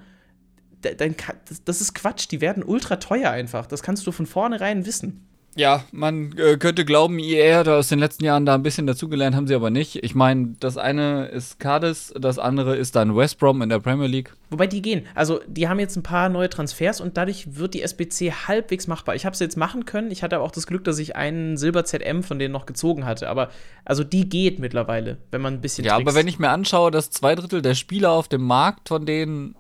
das 1.66 1.82
ist 1.82 1.94
Quatsch, 1.94 2.32
die 2.32 2.40
werden 2.40 2.64
ultra 2.64 2.96
teuer 2.96 3.32
einfach. 3.32 3.66
Das 3.66 3.84
kannst 3.84 4.08
du 4.08 4.14
von 4.14 4.26
vornherein 4.26 4.86
wissen. 4.86 5.28
Ja, 5.56 5.84
man 5.92 6.38
äh, 6.38 6.58
könnte 6.58 6.86
glauben, 6.86 7.20
IR 7.20 7.64
da 7.64 7.78
aus 7.78 7.88
den 7.88 8.00
letzten 8.00 8.24
Jahren 8.24 8.46
da 8.46 8.56
ein 8.56 8.64
bisschen 8.64 8.88
dazugelernt, 8.88 9.36
haben 9.36 9.48
sie 9.48 9.56
aber 9.56 9.70
nicht. 9.70 10.04
Ich 10.04 10.16
meine, 10.16 10.56
das 10.60 10.78
eine 10.78 11.26
ist 11.28 11.60
Cardis, 11.60 12.14
das 12.18 12.40
andere 12.40 12.76
ist 12.76 12.96
dann 12.96 13.16
West 13.16 13.40
Brom 13.40 13.62
in 13.62 13.70
der 13.70 13.80
Premier 13.80 14.08
League. 14.08 14.34
Wobei 14.52 14.68
die 14.68 14.82
gehen. 14.82 15.06
Also, 15.16 15.42
die 15.48 15.68
haben 15.68 15.80
jetzt 15.80 15.96
ein 15.96 16.04
paar 16.04 16.30
neue 16.30 16.50
Transfers 16.50 17.02
und 17.02 17.18
dadurch 17.18 17.58
wird 17.58 17.74
die 17.74 17.82
SBC 17.82 18.32
halbwegs 18.48 18.88
machbar. 18.88 19.16
Ich 19.16 19.26
habe 19.26 19.34
es 19.34 19.40
jetzt 19.40 19.58
machen 19.58 19.86
können. 19.86 20.12
Ich 20.12 20.24
hatte 20.24 20.36
aber 20.36 20.46
auch 20.46 20.52
das 20.52 20.68
Glück, 20.68 20.84
dass 20.84 21.00
ich 21.00 21.16
einen 21.16 21.58
Silber 21.58 21.84
ZM 21.84 22.24
von 22.24 22.40
denen 22.40 22.54
noch 22.54 22.66
gezogen 22.66 23.06
hatte. 23.06 23.28
Aber, 23.30 23.50
also, 23.86 24.04
die 24.04 24.30
geht 24.30 24.60
mittlerweile, 24.60 25.18
wenn 25.32 25.42
man 25.42 25.56
ein 25.56 25.62
bisschen. 25.62 25.84
Ja, 25.84 25.96
trickst. 25.96 26.08
aber 26.08 26.18
wenn 26.18 26.28
ich 26.28 26.40
mir 26.40 26.50
anschaue, 26.50 26.92
dass 26.92 27.10
zwei 27.10 27.36
Drittel 27.36 27.62
der 27.62 27.76
Spieler 27.76 28.12
auf 28.12 28.28
dem 28.28 28.44
Markt 28.44 28.88
von 28.88 29.06
denen 29.06 29.56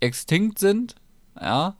extinkt 0.00 0.58
sind, 0.58 0.94
ja 1.40 1.76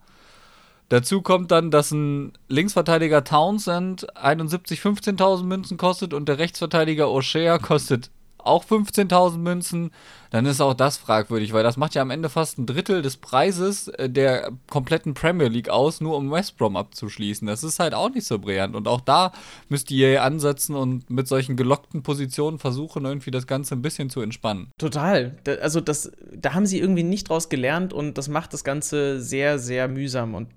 Dazu 0.88 1.20
kommt 1.20 1.50
dann, 1.50 1.70
dass 1.70 1.90
ein 1.90 2.32
Linksverteidiger 2.48 3.22
Townsend 3.22 4.16
71 4.16 4.80
15.000 4.80 5.44
Münzen 5.44 5.76
kostet 5.76 6.14
und 6.14 6.28
der 6.28 6.38
Rechtsverteidiger 6.38 7.06
O'Shea 7.06 7.58
kostet 7.58 8.10
auch 8.48 8.64
15.000 8.64 9.38
Münzen, 9.38 9.90
dann 10.30 10.46
ist 10.46 10.60
auch 10.60 10.74
das 10.74 10.98
fragwürdig, 10.98 11.52
weil 11.52 11.62
das 11.62 11.76
macht 11.76 11.94
ja 11.94 12.02
am 12.02 12.10
Ende 12.10 12.28
fast 12.28 12.58
ein 12.58 12.66
Drittel 12.66 13.02
des 13.02 13.16
Preises 13.16 13.88
äh, 13.88 14.10
der 14.10 14.50
kompletten 14.68 15.14
Premier 15.14 15.48
League 15.48 15.68
aus, 15.68 16.00
nur 16.00 16.16
um 16.16 16.30
West 16.30 16.58
Brom 16.58 16.76
abzuschließen. 16.76 17.46
Das 17.46 17.64
ist 17.64 17.78
halt 17.78 17.94
auch 17.94 18.10
nicht 18.10 18.26
so 18.26 18.38
brillant. 18.38 18.76
Und 18.76 18.88
auch 18.88 19.00
da 19.00 19.32
müsst 19.68 19.90
ihr 19.90 20.22
ansetzen 20.22 20.74
und 20.74 21.08
mit 21.08 21.28
solchen 21.28 21.56
gelockten 21.56 22.02
Positionen 22.02 22.58
versuchen, 22.58 23.04
irgendwie 23.04 23.30
das 23.30 23.46
Ganze 23.46 23.74
ein 23.74 23.82
bisschen 23.82 24.10
zu 24.10 24.20
entspannen. 24.20 24.70
Total. 24.78 25.36
also 25.62 25.80
das, 25.80 26.12
da 26.34 26.54
haben 26.54 26.66
sie 26.66 26.78
irgendwie 26.78 27.04
nicht 27.04 27.28
draus 27.28 27.48
gelernt 27.48 27.92
und 27.92 28.18
das 28.18 28.28
macht 28.28 28.52
das 28.52 28.64
Ganze 28.64 29.20
sehr, 29.20 29.58
sehr 29.58 29.88
mühsam. 29.88 30.34
Und 30.34 30.48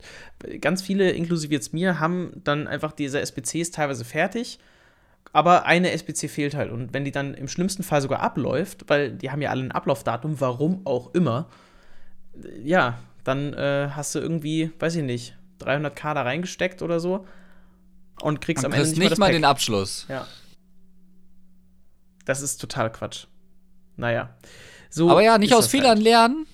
ganz 0.60 0.82
viele, 0.82 1.12
inklusive 1.12 1.54
jetzt 1.54 1.74
mir, 1.74 2.00
haben 2.00 2.32
dann 2.44 2.68
einfach 2.68 2.92
diese 2.92 3.22
SPCs 3.22 3.72
teilweise 3.72 4.04
fertig 4.04 4.60
aber 5.34 5.66
eine 5.66 5.92
SBC 5.92 6.30
fehlt 6.30 6.56
halt. 6.56 6.72
Und 6.72 6.94
wenn 6.94 7.06
die 7.06 7.12
dann 7.12 7.34
im 7.34 7.48
schlimmsten 7.48 7.84
Fall 7.84 8.02
sogar 8.02 8.20
abläuft, 8.20 8.86
weil 8.88 9.12
die 9.12 9.32
haben 9.32 9.42
ja 9.42 9.50
alle 9.50 9.64
ein 9.64 9.72
Ablaufdatum, 9.72 10.42
warum 10.42 10.86
auch 10.86 11.14
immer, 11.14 11.48
ja, 12.64 13.00
dann 13.24 13.54
äh, 13.54 13.90
hast 13.92 14.16
du 14.16 14.20
irgendwie, 14.20 14.72
weiß 14.80 14.96
ich 14.96 15.04
nicht, 15.04 15.38
300k 15.60 16.14
da 16.14 16.24
reingesteckt 16.24 16.82
oder 16.82 17.00
so 17.00 17.26
und 18.22 18.42
kriegst 18.42 18.66
am 18.66 18.74
Ende 18.74 18.88
nicht, 18.88 18.98
nicht 18.98 19.18
mal, 19.18 19.28
mal 19.28 19.32
den 19.32 19.46
Abschluss. 19.46 20.06
Ja. 20.10 20.28
Das 22.26 22.42
ist 22.42 22.58
total 22.58 22.92
Quatsch. 22.92 23.26
Naja. 23.96 24.36
So 24.90 25.10
Aber 25.10 25.22
ja, 25.22 25.38
nicht 25.38 25.54
aus 25.54 25.68
Fehlern 25.68 25.96
halt. 25.98 26.04
lernen. 26.04 26.48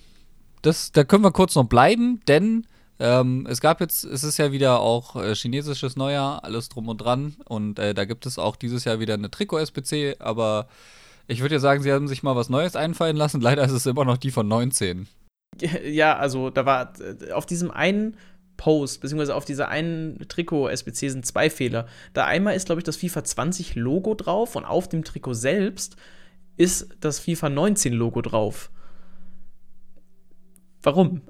Das, 0.62 0.92
da 0.92 1.04
können 1.04 1.24
wir 1.24 1.32
kurz 1.32 1.54
noch 1.54 1.64
bleiben, 1.64 2.20
denn 2.26 2.66
ähm, 3.00 3.46
es 3.48 3.60
gab 3.60 3.80
jetzt, 3.80 4.04
es 4.04 4.24
ist 4.24 4.38
ja 4.38 4.50
wieder 4.50 4.80
auch 4.80 5.16
äh, 5.16 5.34
chinesisches 5.34 5.96
Neujahr, 5.96 6.44
alles 6.44 6.68
drum 6.68 6.88
und 6.88 6.98
dran. 6.98 7.36
Und 7.44 7.78
äh, 7.78 7.94
da 7.94 8.04
gibt 8.04 8.26
es 8.26 8.38
auch 8.38 8.56
dieses 8.56 8.84
Jahr 8.84 8.98
wieder 8.98 9.14
eine 9.14 9.30
Trikot-SPC, 9.30 10.16
aber 10.18 10.68
ich 11.28 11.40
würde 11.40 11.56
ja 11.56 11.60
sagen, 11.60 11.82
sie 11.82 11.92
haben 11.92 12.08
sich 12.08 12.22
mal 12.22 12.34
was 12.34 12.48
Neues 12.48 12.74
einfallen 12.74 13.16
lassen. 13.16 13.40
Leider 13.42 13.64
ist 13.64 13.72
es 13.72 13.86
immer 13.86 14.04
noch 14.04 14.16
die 14.16 14.30
von 14.30 14.48
19. 14.48 15.06
Ja, 15.84 16.16
also 16.16 16.50
da 16.50 16.66
war 16.66 16.92
äh, 17.00 17.32
auf 17.32 17.46
diesem 17.46 17.70
einen 17.70 18.16
Post, 18.56 19.00
beziehungsweise 19.00 19.36
auf 19.36 19.44
dieser 19.44 19.68
einen 19.68 20.26
Trikot-SBC 20.28 21.10
sind 21.10 21.24
zwei 21.24 21.48
Fehler. 21.48 21.86
Da 22.12 22.24
einmal 22.24 22.56
ist, 22.56 22.66
glaube 22.66 22.80
ich, 22.80 22.84
das 22.84 22.96
FIFA 22.96 23.22
20 23.22 23.76
Logo 23.76 24.14
drauf 24.14 24.56
und 24.56 24.64
auf 24.64 24.88
dem 24.88 25.04
Trikot 25.04 25.34
selbst 25.34 25.96
ist 26.56 26.88
das 27.00 27.20
FIFA 27.20 27.50
19 27.50 27.92
Logo 27.92 28.20
drauf. 28.20 28.70
Warum? 30.82 31.22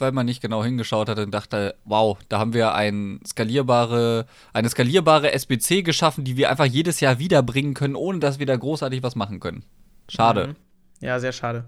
Weil 0.00 0.12
man 0.12 0.26
nicht 0.26 0.40
genau 0.40 0.64
hingeschaut 0.64 1.08
hat 1.08 1.18
und 1.18 1.30
dachte, 1.30 1.74
wow, 1.84 2.18
da 2.28 2.38
haben 2.38 2.52
wir 2.52 2.74
ein 2.74 3.20
skalierbare, 3.26 4.26
eine 4.52 4.68
skalierbare 4.68 5.32
SBC 5.32 5.82
geschaffen, 5.82 6.24
die 6.24 6.36
wir 6.36 6.50
einfach 6.50 6.64
jedes 6.64 7.00
Jahr 7.00 7.18
wiederbringen 7.18 7.74
können, 7.74 7.96
ohne 7.96 8.18
dass 8.18 8.38
wir 8.38 8.46
da 8.46 8.56
großartig 8.56 9.02
was 9.02 9.16
machen 9.16 9.40
können. 9.40 9.64
Schade. 10.08 10.48
Mhm. 10.48 10.56
Ja, 11.00 11.18
sehr 11.18 11.32
schade. 11.32 11.64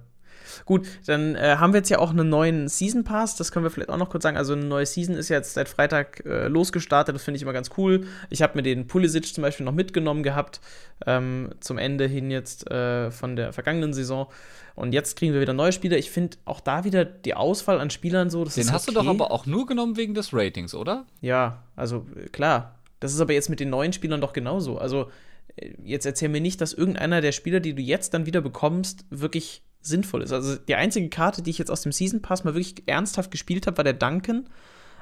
Gut, 0.64 0.86
dann 1.06 1.34
äh, 1.34 1.56
haben 1.58 1.72
wir 1.72 1.78
jetzt 1.78 1.88
ja 1.88 1.98
auch 1.98 2.10
einen 2.10 2.28
neuen 2.28 2.68
Season 2.68 3.04
Pass, 3.04 3.36
das 3.36 3.52
können 3.52 3.64
wir 3.64 3.70
vielleicht 3.70 3.90
auch 3.90 3.96
noch 3.96 4.10
kurz 4.10 4.22
sagen. 4.22 4.36
Also 4.36 4.52
eine 4.52 4.64
neue 4.64 4.86
Season 4.86 5.14
ist 5.14 5.28
jetzt 5.28 5.54
seit 5.54 5.68
Freitag 5.68 6.24
äh, 6.26 6.48
losgestartet, 6.48 7.14
das 7.14 7.24
finde 7.24 7.36
ich 7.36 7.42
immer 7.42 7.52
ganz 7.52 7.70
cool. 7.76 8.06
Ich 8.30 8.42
habe 8.42 8.56
mir 8.56 8.62
den 8.62 8.86
Pulisic 8.86 9.34
zum 9.34 9.42
Beispiel 9.42 9.66
noch 9.66 9.72
mitgenommen 9.72 10.22
gehabt, 10.22 10.60
ähm, 11.06 11.50
zum 11.60 11.78
Ende 11.78 12.06
hin 12.06 12.30
jetzt 12.30 12.70
äh, 12.70 13.10
von 13.10 13.36
der 13.36 13.52
vergangenen 13.52 13.92
Saison. 13.92 14.28
Und 14.74 14.92
jetzt 14.92 15.16
kriegen 15.16 15.34
wir 15.34 15.40
wieder 15.40 15.52
neue 15.52 15.72
Spieler. 15.72 15.98
Ich 15.98 16.10
finde 16.10 16.38
auch 16.44 16.60
da 16.60 16.84
wieder 16.84 17.04
die 17.04 17.34
Auswahl 17.34 17.80
an 17.80 17.90
Spielern 17.90 18.30
so. 18.30 18.44
Den 18.44 18.72
hast 18.72 18.88
okay. 18.88 18.94
du 18.94 19.02
doch 19.02 19.06
aber 19.06 19.30
auch 19.30 19.46
nur 19.46 19.66
genommen 19.66 19.96
wegen 19.96 20.14
des 20.14 20.32
Ratings, 20.32 20.74
oder? 20.74 21.06
Ja, 21.20 21.62
also 21.76 22.06
äh, 22.16 22.28
klar. 22.28 22.78
Das 23.00 23.12
ist 23.12 23.20
aber 23.20 23.32
jetzt 23.32 23.50
mit 23.50 23.60
den 23.60 23.70
neuen 23.70 23.92
Spielern 23.92 24.20
doch 24.20 24.32
genauso. 24.32 24.78
Also 24.78 25.10
äh, 25.56 25.72
jetzt 25.84 26.06
erzähl 26.06 26.28
mir 26.28 26.40
nicht, 26.40 26.60
dass 26.60 26.72
irgendeiner 26.72 27.20
der 27.20 27.32
Spieler, 27.32 27.60
die 27.60 27.74
du 27.74 27.82
jetzt 27.82 28.14
dann 28.14 28.26
wieder 28.26 28.40
bekommst, 28.40 29.04
wirklich 29.10 29.62
sinnvoll 29.82 30.22
ist. 30.22 30.32
Also 30.32 30.56
die 30.56 30.74
einzige 30.74 31.08
Karte, 31.08 31.42
die 31.42 31.50
ich 31.50 31.58
jetzt 31.58 31.70
aus 31.70 31.82
dem 31.82 31.92
Season 31.92 32.22
Pass 32.22 32.44
mal 32.44 32.54
wirklich 32.54 32.84
ernsthaft 32.86 33.30
gespielt 33.30 33.66
habe, 33.66 33.76
war 33.76 33.84
der 33.84 33.92
Duncan. 33.92 34.48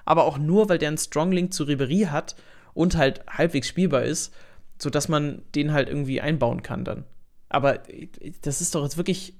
Aber 0.04 0.24
auch 0.24 0.38
nur, 0.38 0.68
weil 0.68 0.78
der 0.78 0.88
einen 0.88 0.98
Strong 0.98 1.32
Link 1.32 1.52
zu 1.52 1.64
Ribery 1.64 2.08
hat 2.10 2.34
und 2.74 2.96
halt 2.96 3.24
halbwegs 3.28 3.68
spielbar 3.68 4.02
ist, 4.02 4.32
sodass 4.78 5.08
man 5.08 5.42
den 5.54 5.72
halt 5.72 5.88
irgendwie 5.88 6.20
einbauen 6.20 6.62
kann 6.62 6.84
dann. 6.84 7.04
Aber 7.48 7.88
äh, 7.90 8.08
das 8.42 8.60
ist 8.60 8.74
doch 8.74 8.82
jetzt 8.82 8.96
wirklich 8.96 9.34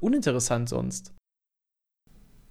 uninteressant 0.00 0.68
sonst. 0.68 1.12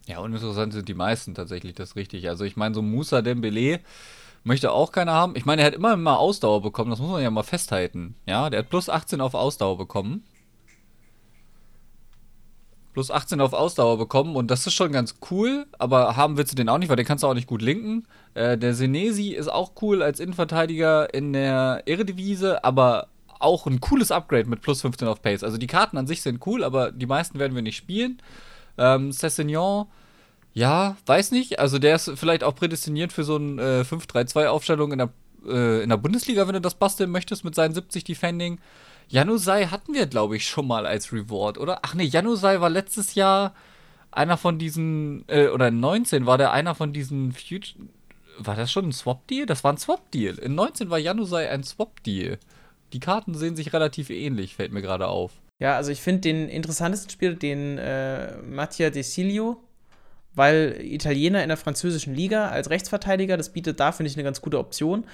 Ja, 0.07 0.19
uninteressant 0.19 0.73
sind 0.73 0.87
die 0.87 0.93
meisten 0.93 1.33
tatsächlich, 1.33 1.73
das 1.73 1.89
ist 1.89 1.95
richtig. 1.95 2.29
Also 2.29 2.43
ich 2.43 2.57
meine, 2.57 2.75
so 2.75 2.81
Musa 2.81 3.21
Dembele 3.21 3.79
möchte 4.43 4.71
auch 4.71 4.91
keiner 4.91 5.13
haben. 5.13 5.35
Ich 5.35 5.45
meine, 5.45 5.63
er 5.63 5.67
hat 5.67 5.73
immer 5.73 5.95
mal 5.95 6.15
Ausdauer 6.15 6.61
bekommen, 6.61 6.91
das 6.91 6.99
muss 6.99 7.09
man 7.09 7.23
ja 7.23 7.31
mal 7.31 7.43
festhalten. 7.43 8.15
Ja, 8.27 8.49
der 8.49 8.59
hat 8.59 8.69
plus 8.69 8.89
18 8.89 9.21
auf 9.21 9.33
Ausdauer 9.33 9.77
bekommen. 9.77 10.23
Plus 12.95 13.11
18 13.11 13.41
auf 13.41 13.51
Ausdauer 13.51 13.97
bekommen 13.97 14.37
und 14.37 14.49
das 14.49 14.65
ist 14.65 14.73
schon 14.73 14.93
ganz 14.93 15.15
cool, 15.29 15.65
aber 15.77 16.15
haben 16.15 16.37
willst 16.37 16.53
du 16.53 16.55
den 16.55 16.69
auch 16.69 16.77
nicht, 16.77 16.87
weil 16.87 16.95
den 16.95 17.05
kannst 17.05 17.25
du 17.25 17.27
auch 17.27 17.33
nicht 17.33 17.45
gut 17.45 17.61
linken. 17.61 18.07
Äh, 18.35 18.57
der 18.57 18.73
Senesi 18.73 19.31
ist 19.31 19.49
auch 19.49 19.73
cool 19.81 20.01
als 20.01 20.21
Innenverteidiger 20.21 21.13
in 21.13 21.33
der 21.33 21.83
Eredivisie, 21.85 22.63
aber 22.63 23.09
auch 23.37 23.67
ein 23.67 23.81
cooles 23.81 24.11
Upgrade 24.11 24.49
mit 24.49 24.61
plus 24.61 24.79
15 24.79 25.09
auf 25.09 25.21
Pace. 25.21 25.43
Also 25.43 25.57
die 25.57 25.67
Karten 25.67 25.97
an 25.97 26.07
sich 26.07 26.21
sind 26.21 26.47
cool, 26.47 26.63
aber 26.63 26.93
die 26.93 27.05
meisten 27.05 27.37
werden 27.37 27.53
wir 27.53 27.61
nicht 27.61 27.75
spielen. 27.75 28.21
Ähm, 28.77 29.11
Cessignon, 29.11 29.87
ja, 30.53 30.95
weiß 31.05 31.31
nicht. 31.31 31.59
Also 31.59 31.79
der 31.79 31.95
ist 31.95 32.13
vielleicht 32.15 32.45
auch 32.45 32.55
prädestiniert 32.55 33.11
für 33.11 33.25
so 33.25 33.35
eine 33.35 33.61
äh, 33.61 33.81
5-3-2-Aufstellung 33.81 34.93
in 34.93 34.99
der, 34.99 35.09
äh, 35.45 35.83
in 35.83 35.89
der 35.89 35.97
Bundesliga, 35.97 36.47
wenn 36.47 36.53
du 36.53 36.61
das 36.61 36.75
basteln 36.75 37.11
möchtest 37.11 37.43
mit 37.43 37.55
seinen 37.55 37.73
70 37.73 38.05
Defending. 38.05 38.59
Janusai 39.07 39.65
hatten 39.65 39.93
wir, 39.93 40.07
glaube 40.07 40.35
ich, 40.35 40.47
schon 40.47 40.67
mal 40.67 40.85
als 40.85 41.13
Reward, 41.13 41.57
oder? 41.57 41.79
Ach 41.83 41.93
nee, 41.93 42.03
Janusai 42.03 42.59
war 42.59 42.69
letztes 42.69 43.15
Jahr 43.15 43.53
einer 44.11 44.37
von 44.37 44.57
diesen, 44.57 45.25
äh, 45.27 45.47
oder 45.47 45.67
in 45.67 45.79
19 45.79 46.25
war 46.25 46.37
der 46.37 46.51
einer 46.51 46.75
von 46.75 46.93
diesen 46.93 47.31
Future. 47.31 47.87
War 48.37 48.55
das 48.55 48.71
schon 48.71 48.89
ein 48.89 48.91
Swap-Deal? 48.91 49.45
Das 49.45 49.63
war 49.63 49.73
ein 49.73 49.77
Swap-Deal. 49.77 50.39
In 50.39 50.55
19 50.55 50.89
war 50.89 50.99
Janusai 50.99 51.49
ein 51.49 51.63
Swap-Deal 51.63 52.37
die 52.95 52.99
Karten 52.99 53.33
sehen 53.35 53.55
sich 53.55 53.73
relativ 53.73 54.09
ähnlich, 54.09 54.55
fällt 54.55 54.71
mir 54.71 54.81
gerade 54.81 55.07
auf. 55.07 55.33
Ja, 55.59 55.75
also 55.75 55.91
ich 55.91 56.01
finde 56.01 56.21
den 56.21 56.49
interessantesten 56.49 57.09
Spieler, 57.09 57.33
den 57.33 57.77
äh, 57.77 58.37
Mattia 58.37 58.89
Desilio, 58.89 59.57
weil 60.33 60.79
Italiener 60.81 61.43
in 61.43 61.49
der 61.49 61.57
französischen 61.57 62.13
Liga 62.13 62.49
als 62.49 62.69
Rechtsverteidiger, 62.69 63.37
das 63.37 63.51
bietet 63.51 63.79
da, 63.79 63.91
finde 63.91 64.09
ich, 64.09 64.15
eine 64.15 64.23
ganz 64.23 64.41
gute 64.41 64.59
Option. 64.59 65.05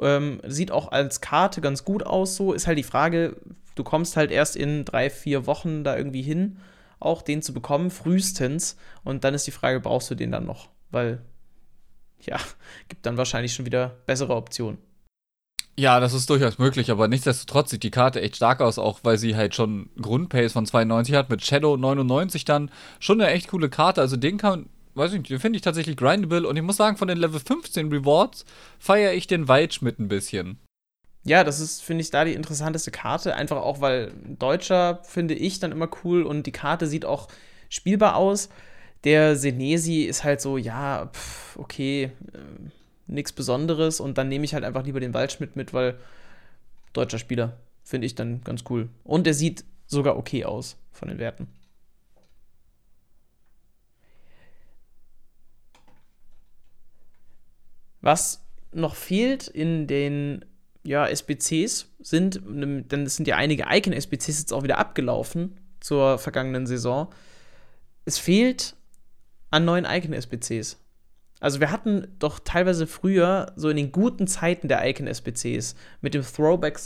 Ähm, 0.00 0.40
sieht 0.46 0.70
auch 0.70 0.90
als 0.90 1.20
Karte 1.20 1.60
ganz 1.60 1.84
gut 1.84 2.04
aus, 2.04 2.36
so 2.36 2.52
ist 2.52 2.66
halt 2.66 2.78
die 2.78 2.82
Frage, 2.82 3.36
du 3.74 3.84
kommst 3.84 4.16
halt 4.16 4.30
erst 4.30 4.56
in 4.56 4.84
drei, 4.84 5.10
vier 5.10 5.46
Wochen 5.46 5.84
da 5.84 5.96
irgendwie 5.96 6.22
hin, 6.22 6.58
auch 7.00 7.22
den 7.22 7.42
zu 7.42 7.52
bekommen, 7.52 7.90
frühestens. 7.90 8.76
Und 9.04 9.24
dann 9.24 9.34
ist 9.34 9.46
die 9.46 9.52
Frage, 9.52 9.80
brauchst 9.80 10.10
du 10.10 10.14
den 10.14 10.32
dann 10.32 10.46
noch? 10.46 10.68
Weil, 10.90 11.20
ja, 12.20 12.38
gibt 12.88 13.06
dann 13.06 13.16
wahrscheinlich 13.16 13.54
schon 13.54 13.66
wieder 13.66 13.96
bessere 14.06 14.34
Optionen. 14.34 14.78
Ja, 15.76 15.98
das 15.98 16.12
ist 16.12 16.30
durchaus 16.30 16.58
möglich, 16.58 16.92
aber 16.92 17.08
nichtsdestotrotz 17.08 17.70
sieht 17.70 17.82
die 17.82 17.90
Karte 17.90 18.20
echt 18.20 18.36
stark 18.36 18.60
aus, 18.60 18.78
auch 18.78 19.00
weil 19.02 19.18
sie 19.18 19.34
halt 19.34 19.56
schon 19.56 19.90
Grundpace 20.00 20.52
von 20.52 20.66
92 20.66 21.16
hat, 21.16 21.30
mit 21.30 21.44
Shadow 21.44 21.76
99 21.76 22.44
dann. 22.44 22.70
Schon 23.00 23.20
eine 23.20 23.32
echt 23.32 23.48
coole 23.48 23.68
Karte, 23.68 24.00
also 24.00 24.16
den 24.16 24.38
kann, 24.38 24.68
weiß 24.94 25.12
ich 25.12 25.18
nicht, 25.18 25.30
den 25.30 25.40
finde 25.40 25.56
ich 25.56 25.62
tatsächlich 25.62 25.96
grindable 25.96 26.46
und 26.46 26.56
ich 26.56 26.62
muss 26.62 26.76
sagen, 26.76 26.96
von 26.96 27.08
den 27.08 27.18
Level 27.18 27.40
15 27.40 27.90
Rewards 27.92 28.44
feiere 28.78 29.12
ich 29.14 29.26
den 29.26 29.48
Waldschmidt 29.48 29.98
ein 29.98 30.08
bisschen. 30.08 30.58
Ja, 31.24 31.42
das 31.42 31.58
ist, 31.58 31.82
finde 31.82 32.02
ich, 32.02 32.10
da 32.10 32.24
die 32.24 32.34
interessanteste 32.34 32.90
Karte, 32.90 33.34
einfach 33.34 33.56
auch, 33.56 33.80
weil 33.80 34.12
Deutscher 34.38 35.00
finde 35.04 35.34
ich 35.34 35.58
dann 35.58 35.72
immer 35.72 35.88
cool 36.04 36.22
und 36.22 36.46
die 36.46 36.52
Karte 36.52 36.86
sieht 36.86 37.06
auch 37.06 37.28
spielbar 37.70 38.16
aus. 38.16 38.50
Der 39.04 39.36
Senesi 39.36 40.02
ist 40.02 40.22
halt 40.22 40.40
so, 40.40 40.58
ja, 40.58 41.06
pff, 41.06 41.58
okay, 41.58 42.04
äh, 42.32 42.38
nichts 43.06 43.32
Besonderes 43.32 44.00
und 44.00 44.18
dann 44.18 44.28
nehme 44.28 44.44
ich 44.44 44.54
halt 44.54 44.64
einfach 44.64 44.84
lieber 44.84 45.00
den 45.00 45.14
Waldschmidt 45.14 45.56
mit, 45.56 45.72
weil 45.72 45.96
deutscher 46.92 47.18
Spieler 47.18 47.56
finde 47.82 48.06
ich 48.06 48.14
dann 48.14 48.42
ganz 48.44 48.64
cool. 48.68 48.88
Und 49.02 49.26
er 49.26 49.34
sieht 49.34 49.64
sogar 49.86 50.16
okay 50.16 50.44
aus 50.44 50.76
von 50.92 51.08
den 51.08 51.18
Werten. 51.18 51.48
Was 58.04 58.44
noch 58.70 58.96
fehlt 58.96 59.48
in 59.48 59.86
den 59.86 60.44
ja, 60.84 61.06
SBCs 61.06 61.88
sind, 62.00 62.42
denn 62.44 63.06
es 63.06 63.16
sind 63.16 63.26
ja 63.26 63.36
einige 63.36 63.64
Icon-SBCs 63.70 64.40
jetzt 64.40 64.52
auch 64.52 64.62
wieder 64.62 64.76
abgelaufen 64.76 65.58
zur 65.80 66.18
vergangenen 66.18 66.66
Saison. 66.66 67.08
Es 68.04 68.18
fehlt 68.18 68.76
an 69.50 69.64
neuen 69.64 69.86
Icon-SBCs. 69.86 70.76
Also 71.40 71.60
wir 71.60 71.70
hatten 71.70 72.08
doch 72.18 72.40
teilweise 72.40 72.86
früher, 72.86 73.52
so 73.56 73.70
in 73.70 73.78
den 73.78 73.90
guten 73.90 74.26
Zeiten 74.26 74.68
der 74.68 74.86
Icon-SBCs, 74.86 75.74
mit 76.02 76.12
dem 76.12 76.22
Throwback, 76.22 76.78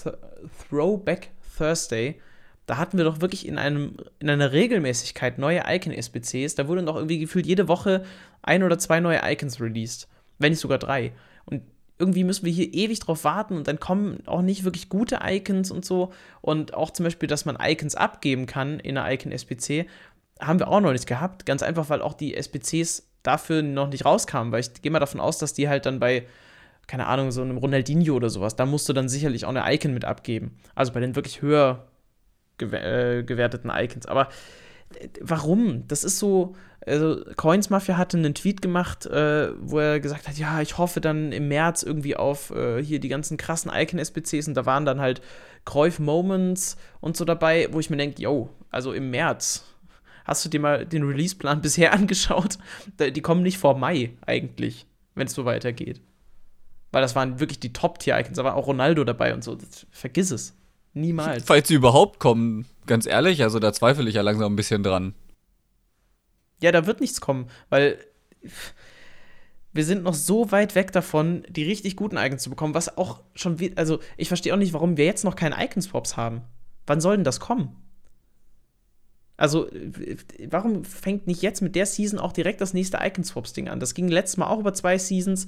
Throwback 0.71 1.33
Thursday, 1.57 2.21
da 2.67 2.77
hatten 2.77 2.97
wir 2.97 3.05
doch 3.05 3.21
wirklich 3.21 3.49
in, 3.49 3.59
einem, 3.59 3.97
in 4.21 4.31
einer 4.31 4.53
Regelmäßigkeit 4.53 5.39
neue 5.39 5.65
Icon-SBCs. 5.67 6.55
Da 6.55 6.69
wurden 6.69 6.87
doch 6.87 6.95
irgendwie 6.95 7.19
gefühlt 7.19 7.47
jede 7.47 7.67
Woche 7.67 8.05
ein 8.43 8.63
oder 8.63 8.79
zwei 8.79 9.01
neue 9.01 9.21
Icons 9.25 9.61
released. 9.61 10.07
Wenn 10.39 10.53
nicht 10.53 10.61
sogar 10.61 10.79
drei. 10.79 11.13
Und 11.45 11.63
irgendwie 11.99 12.25
müssen 12.25 12.45
wir 12.45 12.53
hier 12.53 12.73
ewig 12.73 13.01
drauf 13.01 13.25
warten 13.25 13.57
und 13.57 13.67
dann 13.67 13.81
kommen 13.81 14.23
auch 14.27 14.43
nicht 14.43 14.65
wirklich 14.65 14.89
gute 14.89 15.21
Icons 15.25 15.71
und 15.71 15.85
so. 15.85 16.13
Und 16.41 16.75
auch 16.75 16.91
zum 16.91 17.05
Beispiel, 17.05 17.29
dass 17.29 17.45
man 17.45 17.59
Icons 17.61 17.95
abgeben 17.95 18.47
kann 18.47 18.79
in 18.79 18.97
einer 18.97 19.13
Icon-SBC, 19.13 19.87
haben 20.41 20.61
wir 20.61 20.69
auch 20.69 20.81
noch 20.81 20.93
nicht 20.93 21.07
gehabt. 21.07 21.45
Ganz 21.47 21.63
einfach, 21.63 21.89
weil 21.91 22.01
auch 22.01 22.15
die 22.15 22.35
SBCs 22.37 23.09
dafür 23.23 23.63
noch 23.63 23.89
nicht 23.89 24.05
rauskamen, 24.05 24.53
weil 24.53 24.61
ich 24.61 24.81
gehe 24.81 24.93
mal 24.93 25.01
davon 25.01 25.21
aus, 25.21 25.39
dass 25.39 25.55
die 25.55 25.69
halt 25.69 25.87
dann 25.87 25.99
bei, 25.99 26.27
keine 26.87 27.07
Ahnung, 27.07 27.33
so 27.33 27.43
einem 27.43 27.59
Ronaldinho 27.59 28.15
oder 28.15 28.31
sowas, 28.31 28.55
da 28.55 28.65
musst 28.65 28.89
du 28.89 28.93
dann 28.93 29.09
sicherlich 29.09 29.45
auch 29.45 29.55
eine 29.55 29.65
Icon 29.75 29.93
mit 29.93 30.05
abgeben. 30.05 30.57
Also 30.77 30.93
bei 30.93 31.01
den 31.01 31.17
wirklich 31.17 31.43
höher 31.43 31.89
äh, 32.61 33.25
gewerteten 33.25 33.71
Icons. 33.75 34.07
Aber 34.07 34.29
warum? 35.21 35.87
Das 35.89 36.05
ist 36.05 36.19
so. 36.19 36.55
Also, 36.87 37.23
Coins 37.37 37.69
Mafia 37.69 37.99
hatte 37.99 38.17
einen 38.17 38.35
Tweet 38.35 38.63
gemacht, 38.63 39.05
äh, 39.07 39.51
wo 39.61 39.79
er 39.79 40.01
gesagt 40.01 40.29
hat: 40.29 40.39
Ja, 40.39 40.61
ich 40.61 40.79
hoffe 40.79 41.01
dann 41.01 41.33
im 41.33 41.49
März 41.49 41.83
irgendwie 41.83 42.17
auf 42.17 42.51
äh, 42.51 42.83
hier 42.83 43.01
die 43.01 43.09
ganzen 43.09 43.37
krassen 43.37 43.71
Icon-SBCs 43.75 44.49
und 44.49 44.55
da 44.55 44.65
waren 44.65 44.87
dann 44.87 45.01
halt 45.01 45.21
Kreuf 45.65 45.99
Moments 45.99 46.77
und 47.01 47.17
so 47.17 47.25
dabei, 47.25 47.69
wo 47.73 47.81
ich 47.81 47.91
mir 47.91 47.97
denke: 47.97 48.23
Yo, 48.23 48.51
also 48.71 48.93
im 48.93 49.11
März, 49.11 49.65
Hast 50.29 50.45
du 50.45 50.51
dir 50.51 50.61
mal 50.61 50.85
den 50.85 51.05
Release-Plan 51.05 51.61
bisher 51.63 51.95
angeschaut? 51.95 52.59
Die 53.01 53.23
kommen 53.23 53.43
nicht 53.43 53.57
vor 53.57 53.77
Mai 53.77 54.13
eigentlich, 54.27 54.87
wenn 55.15 55.27
es 55.27 55.33
so 55.33 55.47
weitergeht. 55.47 56.03
Weil 56.93 57.01
das 57.01 57.17
waren 57.17 57.41
wirklich 57.41 57.59
die 57.59 57.73
Top-Tier-Icons. 57.73 58.37
Da 58.37 58.45
war 58.45 58.55
auch 58.55 58.67
Ronaldo 58.67 59.05
dabei 59.05 59.33
und 59.33 59.43
so. 59.43 59.57
Vergiss 59.91 60.31
es. 60.31 60.55
Niemals. 60.95 61.45
Falls 61.45 61.69
sie 61.69 61.75
überhaupt 61.75 62.19
kommen, 62.19 62.67
ganz 62.87 63.07
ehrlich, 63.07 63.43
also 63.43 63.59
da 63.59 63.73
zweifle 63.73 64.09
ich 64.09 64.15
ja 64.15 64.23
langsam 64.23 64.53
ein 64.53 64.57
bisschen 64.57 64.83
dran. 64.83 65.15
Ja, 66.61 66.73
da 66.73 66.87
wird 66.87 67.01
nichts 67.01 67.21
kommen, 67.21 67.49
weil 67.69 67.99
wir 69.73 69.85
sind 69.85 70.03
noch 70.03 70.15
so 70.15 70.51
weit 70.51 70.75
weg 70.75 70.93
davon, 70.93 71.45
die 71.49 71.63
richtig 71.63 71.95
guten 71.95 72.17
Icons 72.17 72.43
zu 72.43 72.51
bekommen, 72.51 72.75
was 72.75 72.97
auch 72.97 73.23
schon, 73.35 73.57
also 73.77 74.01
ich 74.17 74.29
verstehe 74.29 74.53
auch 74.53 74.59
nicht, 74.59 74.73
warum 74.73 74.97
wir 74.97 75.05
jetzt 75.05 75.25
noch 75.25 75.37
keine 75.37 75.63
Icon-Swaps 75.65 76.17
haben. 76.17 76.43
Wann 76.87 77.01
soll 77.01 77.17
denn 77.17 77.25
das 77.25 77.39
kommen? 77.39 77.77
Also, 79.37 79.69
warum 80.49 80.85
fängt 80.85 81.29
nicht 81.29 81.43
jetzt 81.43 81.63
mit 81.63 81.77
der 81.77 81.87
Season 81.87 82.19
auch 82.19 82.33
direkt 82.33 82.61
das 82.61 82.75
nächste 82.75 82.99
Icon 83.01 83.23
Swaps 83.23 83.53
Ding 83.53 83.69
an? 83.69 83.79
Das 83.79 83.95
ging 83.95 84.09
letztes 84.09 84.37
Mal 84.37 84.49
auch 84.49 84.59
über 84.59 84.75
zwei 84.75 84.99
Seasons 84.99 85.47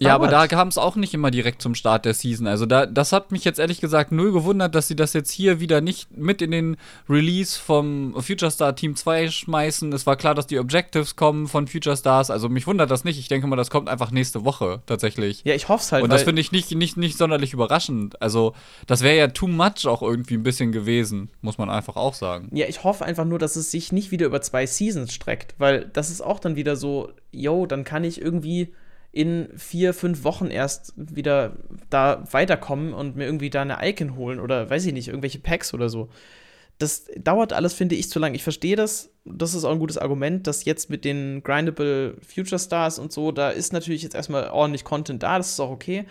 ja, 0.00 0.14
aber 0.14 0.28
da 0.28 0.46
kam 0.46 0.68
es 0.68 0.78
auch 0.78 0.96
nicht 0.96 1.14
immer 1.14 1.30
direkt 1.30 1.62
zum 1.62 1.74
Start 1.74 2.04
der 2.04 2.14
Season. 2.14 2.46
Also 2.46 2.66
da, 2.66 2.86
das 2.86 3.12
hat 3.12 3.32
mich 3.32 3.44
jetzt 3.44 3.58
ehrlich 3.58 3.80
gesagt 3.80 4.12
null 4.12 4.32
gewundert, 4.32 4.74
dass 4.74 4.88
sie 4.88 4.96
das 4.96 5.12
jetzt 5.12 5.30
hier 5.30 5.60
wieder 5.60 5.80
nicht 5.80 6.16
mit 6.16 6.42
in 6.42 6.50
den 6.50 6.76
Release 7.08 7.58
vom 7.58 8.14
Future 8.20 8.50
Star 8.50 8.74
Team 8.74 8.96
2 8.96 9.30
schmeißen. 9.30 9.92
Es 9.92 10.06
war 10.06 10.16
klar, 10.16 10.34
dass 10.34 10.46
die 10.46 10.58
Objectives 10.58 11.16
kommen 11.16 11.48
von 11.48 11.66
Future 11.66 11.96
Stars. 11.96 12.30
Also 12.30 12.48
mich 12.48 12.66
wundert 12.66 12.90
das 12.90 13.04
nicht. 13.04 13.18
Ich 13.18 13.28
denke 13.28 13.46
mal, 13.46 13.56
das 13.56 13.70
kommt 13.70 13.88
einfach 13.88 14.10
nächste 14.10 14.44
Woche 14.44 14.82
tatsächlich. 14.86 15.42
Ja, 15.44 15.54
ich 15.54 15.68
hoffe 15.68 15.82
es 15.82 15.92
halt. 15.92 16.04
Und 16.04 16.12
das 16.12 16.22
finde 16.22 16.40
ich 16.40 16.52
nicht, 16.52 16.74
nicht, 16.74 16.96
nicht 16.96 17.16
sonderlich 17.16 17.52
überraschend. 17.52 18.20
Also 18.20 18.54
das 18.86 19.02
wäre 19.02 19.16
ja 19.16 19.28
too 19.28 19.48
much 19.48 19.86
auch 19.86 20.02
irgendwie 20.02 20.34
ein 20.34 20.42
bisschen 20.42 20.72
gewesen, 20.72 21.30
muss 21.40 21.58
man 21.58 21.70
einfach 21.70 21.96
auch 21.96 22.14
sagen. 22.14 22.48
Ja, 22.52 22.66
ich 22.66 22.84
hoffe 22.84 23.04
einfach 23.04 23.24
nur, 23.24 23.38
dass 23.38 23.56
es 23.56 23.70
sich 23.70 23.92
nicht 23.92 24.10
wieder 24.10 24.26
über 24.26 24.40
zwei 24.42 24.66
Seasons 24.66 25.12
streckt, 25.12 25.54
weil 25.58 25.90
das 25.92 26.10
ist 26.10 26.20
auch 26.20 26.40
dann 26.40 26.56
wieder 26.56 26.76
so, 26.76 27.10
yo, 27.30 27.66
dann 27.66 27.84
kann 27.84 28.04
ich 28.04 28.20
irgendwie 28.20 28.72
in 29.12 29.48
vier, 29.56 29.92
fünf 29.92 30.24
Wochen 30.24 30.46
erst 30.46 30.94
wieder 30.96 31.56
da 31.90 32.24
weiterkommen 32.32 32.94
und 32.94 33.14
mir 33.14 33.26
irgendwie 33.26 33.50
da 33.50 33.62
eine 33.62 33.78
Icon 33.82 34.16
holen 34.16 34.40
oder 34.40 34.70
weiß 34.70 34.86
ich 34.86 34.94
nicht, 34.94 35.08
irgendwelche 35.08 35.38
Packs 35.38 35.74
oder 35.74 35.90
so. 35.90 36.08
Das 36.78 37.04
dauert 37.18 37.52
alles, 37.52 37.74
finde 37.74 37.94
ich, 37.94 38.08
zu 38.08 38.18
lang. 38.18 38.34
Ich 38.34 38.42
verstehe 38.42 38.74
das. 38.74 39.10
Das 39.24 39.54
ist 39.54 39.64
auch 39.64 39.70
ein 39.70 39.78
gutes 39.78 39.98
Argument, 39.98 40.46
dass 40.46 40.64
jetzt 40.64 40.88
mit 40.88 41.04
den 41.04 41.42
Grindable 41.42 42.16
Future 42.26 42.58
Stars 42.58 42.98
und 42.98 43.12
so, 43.12 43.30
da 43.30 43.50
ist 43.50 43.72
natürlich 43.74 44.02
jetzt 44.02 44.14
erstmal 44.14 44.48
ordentlich 44.50 44.82
Content 44.82 45.22
da, 45.22 45.36
das 45.36 45.50
ist 45.52 45.60
auch 45.60 45.70
okay. 45.70 46.06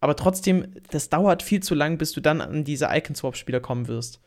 Aber 0.00 0.16
trotzdem, 0.16 0.74
das 0.90 1.10
dauert 1.10 1.42
viel 1.42 1.62
zu 1.62 1.74
lang, 1.74 1.98
bis 1.98 2.12
du 2.12 2.20
dann 2.20 2.40
an 2.40 2.64
diese 2.64 2.88
Icon-Swap-Spieler 2.90 3.60
kommen 3.60 3.88
wirst. 3.88 4.20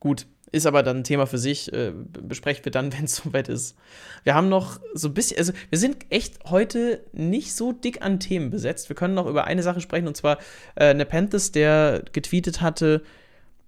Gut, 0.00 0.26
ist 0.52 0.66
aber 0.66 0.82
dann 0.82 0.98
ein 0.98 1.04
Thema 1.04 1.26
für 1.26 1.38
sich. 1.38 1.72
Äh, 1.72 1.92
besprechen 2.22 2.64
wir 2.64 2.72
dann, 2.72 2.92
wenn 2.96 3.06
es 3.06 3.16
soweit 3.16 3.48
ist. 3.48 3.76
Wir 4.22 4.34
haben 4.34 4.48
noch 4.48 4.78
so 4.94 5.08
ein 5.08 5.14
bisschen, 5.14 5.38
also 5.38 5.52
wir 5.70 5.78
sind 5.78 5.96
echt 6.10 6.44
heute 6.44 7.00
nicht 7.12 7.54
so 7.54 7.72
dick 7.72 8.02
an 8.02 8.20
Themen 8.20 8.50
besetzt. 8.50 8.88
Wir 8.88 8.96
können 8.96 9.14
noch 9.14 9.26
über 9.26 9.44
eine 9.44 9.62
Sache 9.62 9.80
sprechen 9.80 10.06
und 10.06 10.16
zwar 10.16 10.38
äh, 10.76 10.94
Nepenthes, 10.94 11.50
der 11.50 12.04
getweetet 12.12 12.60
hatte, 12.60 13.02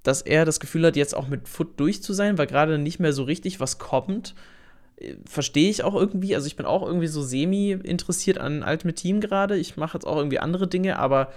dass 0.02 0.20
er 0.20 0.44
das 0.44 0.60
Gefühl 0.60 0.86
hat, 0.86 0.96
jetzt 0.96 1.16
auch 1.16 1.28
mit 1.28 1.48
Foot 1.48 1.80
durch 1.80 2.02
zu 2.02 2.12
sein, 2.12 2.36
weil 2.36 2.46
gerade 2.46 2.78
nicht 2.78 3.00
mehr 3.00 3.14
so 3.14 3.24
richtig 3.24 3.58
was 3.58 3.78
kommt. 3.78 4.34
Äh, 4.96 5.14
verstehe 5.24 5.70
ich 5.70 5.82
auch 5.82 5.94
irgendwie. 5.94 6.34
Also 6.34 6.46
ich 6.46 6.56
bin 6.56 6.66
auch 6.66 6.86
irgendwie 6.86 7.06
so 7.06 7.22
semi 7.22 7.70
interessiert 7.70 8.36
an 8.38 8.62
Ultimate 8.62 8.94
Team 8.94 9.20
gerade. 9.20 9.56
Ich 9.56 9.78
mache 9.78 9.96
jetzt 9.96 10.06
auch 10.06 10.18
irgendwie 10.18 10.38
andere 10.38 10.68
Dinge, 10.68 10.98
aber 10.98 11.32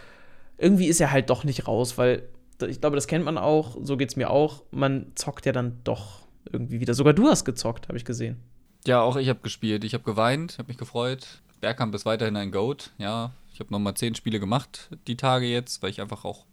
irgendwie 0.58 0.88
ist 0.88 1.00
er 1.00 1.12
halt 1.12 1.30
doch 1.30 1.44
nicht 1.46 1.68
raus, 1.68 1.98
weil 1.98 2.24
ich 2.62 2.82
glaube, 2.82 2.96
das 2.96 3.08
kennt 3.08 3.26
man 3.26 3.38
auch, 3.38 3.78
so 3.82 3.98
geht 3.98 4.10
es 4.10 4.16
mir 4.16 4.30
auch. 4.30 4.64
Man 4.72 5.12
zockt 5.16 5.46
ja 5.46 5.52
dann 5.52 5.80
doch 5.84 6.28
irgendwie 6.52 6.80
wieder. 6.80 6.94
Sogar 6.94 7.14
du 7.14 7.28
hast 7.28 7.46
gezockt, 7.46 7.88
habe 7.88 7.98
ich 7.98 8.06
gesehen. 8.06 8.38
Ja, 8.86 9.02
auch 9.02 9.18
ich 9.18 9.30
habe 9.30 9.40
gespielt. 9.42 9.84
Ich 9.84 9.94
habe 9.94 10.04
geweint, 10.04 10.58
habe 10.58 10.70
mich 10.70 10.78
gefreut. 10.78 11.42
Bergkamp 11.60 11.94
ist 11.96 12.06
weiterhin 12.06 12.38
ein 12.38 12.52
Goat. 12.52 12.92
Ja, 12.98 13.32
ich 13.54 13.60
habe 13.60 13.72
nochmal 13.72 13.96
zehn 13.96 14.16
Spiele 14.16 14.40
gemacht 14.40 14.90
die 15.08 15.18
Tage 15.18 15.48
jetzt, 15.48 15.82
weil 15.82 15.90
ich 15.90 16.02
einfach 16.02 16.26
auch 16.26 16.46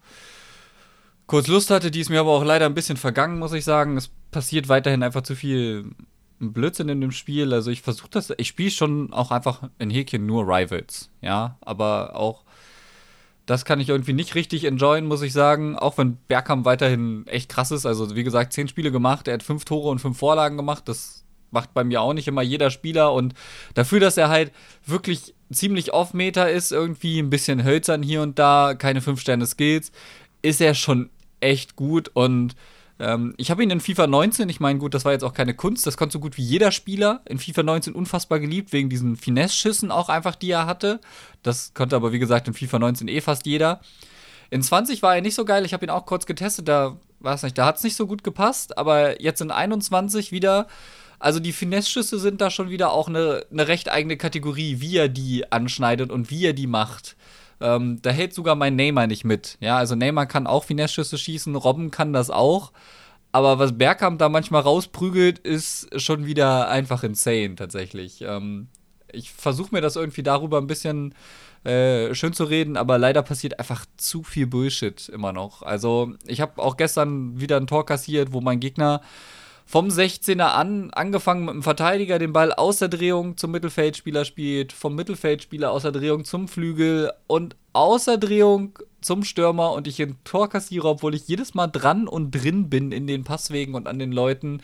kurz 1.26 1.46
Lust 1.46 1.70
hatte. 1.70 1.90
Die 1.90 2.00
ist 2.00 2.10
mir 2.10 2.20
aber 2.20 2.30
auch 2.30 2.44
leider 2.44 2.66
ein 2.66 2.74
bisschen 2.74 2.96
vergangen, 2.96 3.38
muss 3.38 3.52
ich 3.52 3.64
sagen. 3.64 3.96
Es 3.96 4.10
passiert 4.30 4.68
weiterhin 4.68 5.02
einfach 5.02 5.22
zu 5.22 5.36
viel 5.36 5.90
Blödsinn 6.40 6.88
in 6.88 7.00
dem 7.00 7.12
Spiel. 7.12 7.52
Also 7.52 7.70
ich 7.70 7.82
versuche 7.82 8.10
das, 8.10 8.32
ich 8.36 8.48
spiele 8.48 8.70
schon 8.70 9.12
auch 9.12 9.30
einfach 9.30 9.68
in 9.78 9.90
Häkchen 9.90 10.26
nur 10.26 10.46
Rivals, 10.46 11.10
ja, 11.20 11.56
aber 11.60 12.16
auch 12.16 12.43
das 13.46 13.64
kann 13.64 13.80
ich 13.80 13.88
irgendwie 13.90 14.12
nicht 14.12 14.34
richtig 14.34 14.64
enjoyen, 14.64 15.06
muss 15.06 15.22
ich 15.22 15.32
sagen. 15.32 15.76
Auch 15.76 15.98
wenn 15.98 16.16
Bergkamp 16.28 16.64
weiterhin 16.64 17.26
echt 17.26 17.48
krass 17.50 17.70
ist. 17.70 17.84
Also, 17.84 18.16
wie 18.16 18.24
gesagt, 18.24 18.52
zehn 18.52 18.68
Spiele 18.68 18.90
gemacht. 18.90 19.28
Er 19.28 19.34
hat 19.34 19.42
fünf 19.42 19.64
Tore 19.64 19.90
und 19.90 19.98
fünf 19.98 20.18
Vorlagen 20.18 20.56
gemacht. 20.56 20.88
Das 20.88 21.24
macht 21.50 21.74
bei 21.74 21.84
mir 21.84 22.00
auch 22.00 22.14
nicht 22.14 22.28
immer 22.28 22.42
jeder 22.42 22.70
Spieler. 22.70 23.12
Und 23.12 23.34
dafür, 23.74 24.00
dass 24.00 24.16
er 24.16 24.28
halt 24.28 24.52
wirklich 24.86 25.34
ziemlich 25.52 25.92
off-Meter 25.92 26.50
ist, 26.50 26.72
irgendwie 26.72 27.18
ein 27.18 27.30
bisschen 27.30 27.64
hölzern 27.64 28.02
hier 28.02 28.22
und 28.22 28.38
da, 28.38 28.74
keine 28.74 29.00
fünf 29.00 29.20
Sterne 29.20 29.46
Skills, 29.46 29.92
ist 30.42 30.60
er 30.60 30.74
schon 30.74 31.10
echt 31.40 31.76
gut. 31.76 32.10
Und 32.14 32.56
Ähm, 32.98 33.34
ich 33.36 33.50
habe 33.50 33.62
ihn 33.62 33.70
in 33.70 33.80
FIFA 33.80 34.06
19, 34.06 34.48
ich 34.48 34.60
meine, 34.60 34.78
gut, 34.78 34.94
das 34.94 35.04
war 35.04 35.12
jetzt 35.12 35.24
auch 35.24 35.32
keine 35.32 35.54
Kunst, 35.54 35.86
das 35.86 35.96
konnte 35.96 36.12
so 36.12 36.20
gut 36.20 36.36
wie 36.36 36.42
jeder 36.42 36.70
Spieler 36.70 37.22
in 37.24 37.38
FIFA 37.38 37.62
19 37.64 37.94
unfassbar 37.94 38.40
geliebt, 38.40 38.72
wegen 38.72 38.88
diesen 38.88 39.16
Finesse-Schüssen 39.16 39.90
auch 39.90 40.08
einfach, 40.08 40.34
die 40.36 40.50
er 40.50 40.66
hatte. 40.66 41.00
Das 41.42 41.74
konnte 41.74 41.96
aber, 41.96 42.12
wie 42.12 42.18
gesagt, 42.18 42.46
in 42.48 42.54
FIFA 42.54 42.78
19 42.78 43.08
eh 43.08 43.20
fast 43.20 43.46
jeder. 43.46 43.80
In 44.50 44.62
20 44.62 45.02
war 45.02 45.16
er 45.16 45.22
nicht 45.22 45.34
so 45.34 45.44
geil, 45.44 45.64
ich 45.64 45.72
habe 45.72 45.84
ihn 45.84 45.90
auch 45.90 46.06
kurz 46.06 46.26
getestet, 46.26 46.68
da 46.68 46.96
weiß 47.20 47.42
nicht, 47.42 47.58
da 47.58 47.66
hat 47.66 47.76
es 47.76 47.82
nicht 47.82 47.96
so 47.96 48.06
gut 48.06 48.22
gepasst, 48.22 48.78
aber 48.78 49.20
jetzt 49.20 49.40
in 49.40 49.50
21 49.50 50.30
wieder. 50.30 50.68
Also 51.18 51.40
die 51.40 51.52
Finesse-Schüsse 51.52 52.18
sind 52.18 52.40
da 52.40 52.50
schon 52.50 52.70
wieder 52.70 52.92
auch 52.92 53.08
eine, 53.08 53.46
eine 53.50 53.66
recht 53.66 53.90
eigene 53.90 54.16
Kategorie, 54.16 54.80
wie 54.80 54.98
er 54.98 55.08
die 55.08 55.50
anschneidet 55.50 56.12
und 56.12 56.30
wie 56.30 56.44
er 56.44 56.52
die 56.52 56.66
macht. 56.66 57.16
Ähm, 57.60 58.00
da 58.02 58.10
hält 58.10 58.34
sogar 58.34 58.54
mein 58.54 58.76
Neymar 58.76 59.06
nicht 59.06 59.24
mit. 59.24 59.56
Ja, 59.60 59.76
also 59.76 59.94
Neymar 59.94 60.26
kann 60.26 60.46
auch 60.46 60.64
Finesse-Schüsse 60.64 61.18
schießen, 61.18 61.54
Robben 61.56 61.90
kann 61.90 62.12
das 62.12 62.30
auch. 62.30 62.72
Aber 63.32 63.58
was 63.58 63.76
Bergkamp 63.76 64.18
da 64.18 64.28
manchmal 64.28 64.62
rausprügelt, 64.62 65.40
ist 65.40 66.00
schon 66.00 66.24
wieder 66.26 66.68
einfach 66.68 67.02
insane 67.02 67.56
tatsächlich. 67.56 68.22
Ähm, 68.22 68.68
ich 69.12 69.32
versuche 69.32 69.74
mir 69.74 69.80
das 69.80 69.96
irgendwie 69.96 70.22
darüber 70.22 70.58
ein 70.58 70.66
bisschen 70.66 71.14
äh, 71.64 72.14
schön 72.14 72.32
zu 72.32 72.44
reden, 72.44 72.76
aber 72.76 72.98
leider 72.98 73.22
passiert 73.22 73.58
einfach 73.58 73.86
zu 73.96 74.22
viel 74.22 74.46
Bullshit 74.46 75.08
immer 75.08 75.32
noch. 75.32 75.62
Also 75.62 76.12
ich 76.26 76.40
habe 76.40 76.62
auch 76.62 76.76
gestern 76.76 77.40
wieder 77.40 77.56
ein 77.56 77.66
Tor 77.66 77.86
kassiert, 77.86 78.32
wo 78.32 78.40
mein 78.40 78.60
Gegner 78.60 79.00
vom 79.66 79.88
16er 79.88 80.52
an, 80.52 80.90
angefangen 80.92 81.46
mit 81.46 81.54
dem 81.54 81.62
Verteidiger, 81.62 82.18
den 82.18 82.32
Ball 82.32 82.52
aus 82.52 82.78
der 82.78 82.88
Drehung 82.88 83.36
zum 83.36 83.50
Mittelfeldspieler 83.50 84.24
spielt, 84.24 84.72
vom 84.72 84.94
Mittelfeldspieler 84.94 85.70
aus 85.70 85.82
der 85.82 85.92
Drehung 85.92 86.24
zum 86.24 86.48
Flügel 86.48 87.12
und 87.26 87.56
aus 87.72 88.04
der 88.04 88.18
Drehung 88.18 88.78
zum 89.00 89.24
Stürmer 89.24 89.72
und 89.72 89.88
ich 89.88 90.00
ein 90.00 90.16
Tor 90.24 90.48
kassiere, 90.48 90.88
obwohl 90.88 91.14
ich 91.14 91.28
jedes 91.28 91.54
Mal 91.54 91.66
dran 91.66 92.06
und 92.06 92.30
drin 92.30 92.70
bin 92.70 92.92
in 92.92 93.06
den 93.06 93.24
Passwegen 93.24 93.74
und 93.74 93.88
an 93.88 93.98
den 93.98 94.12
Leuten. 94.12 94.60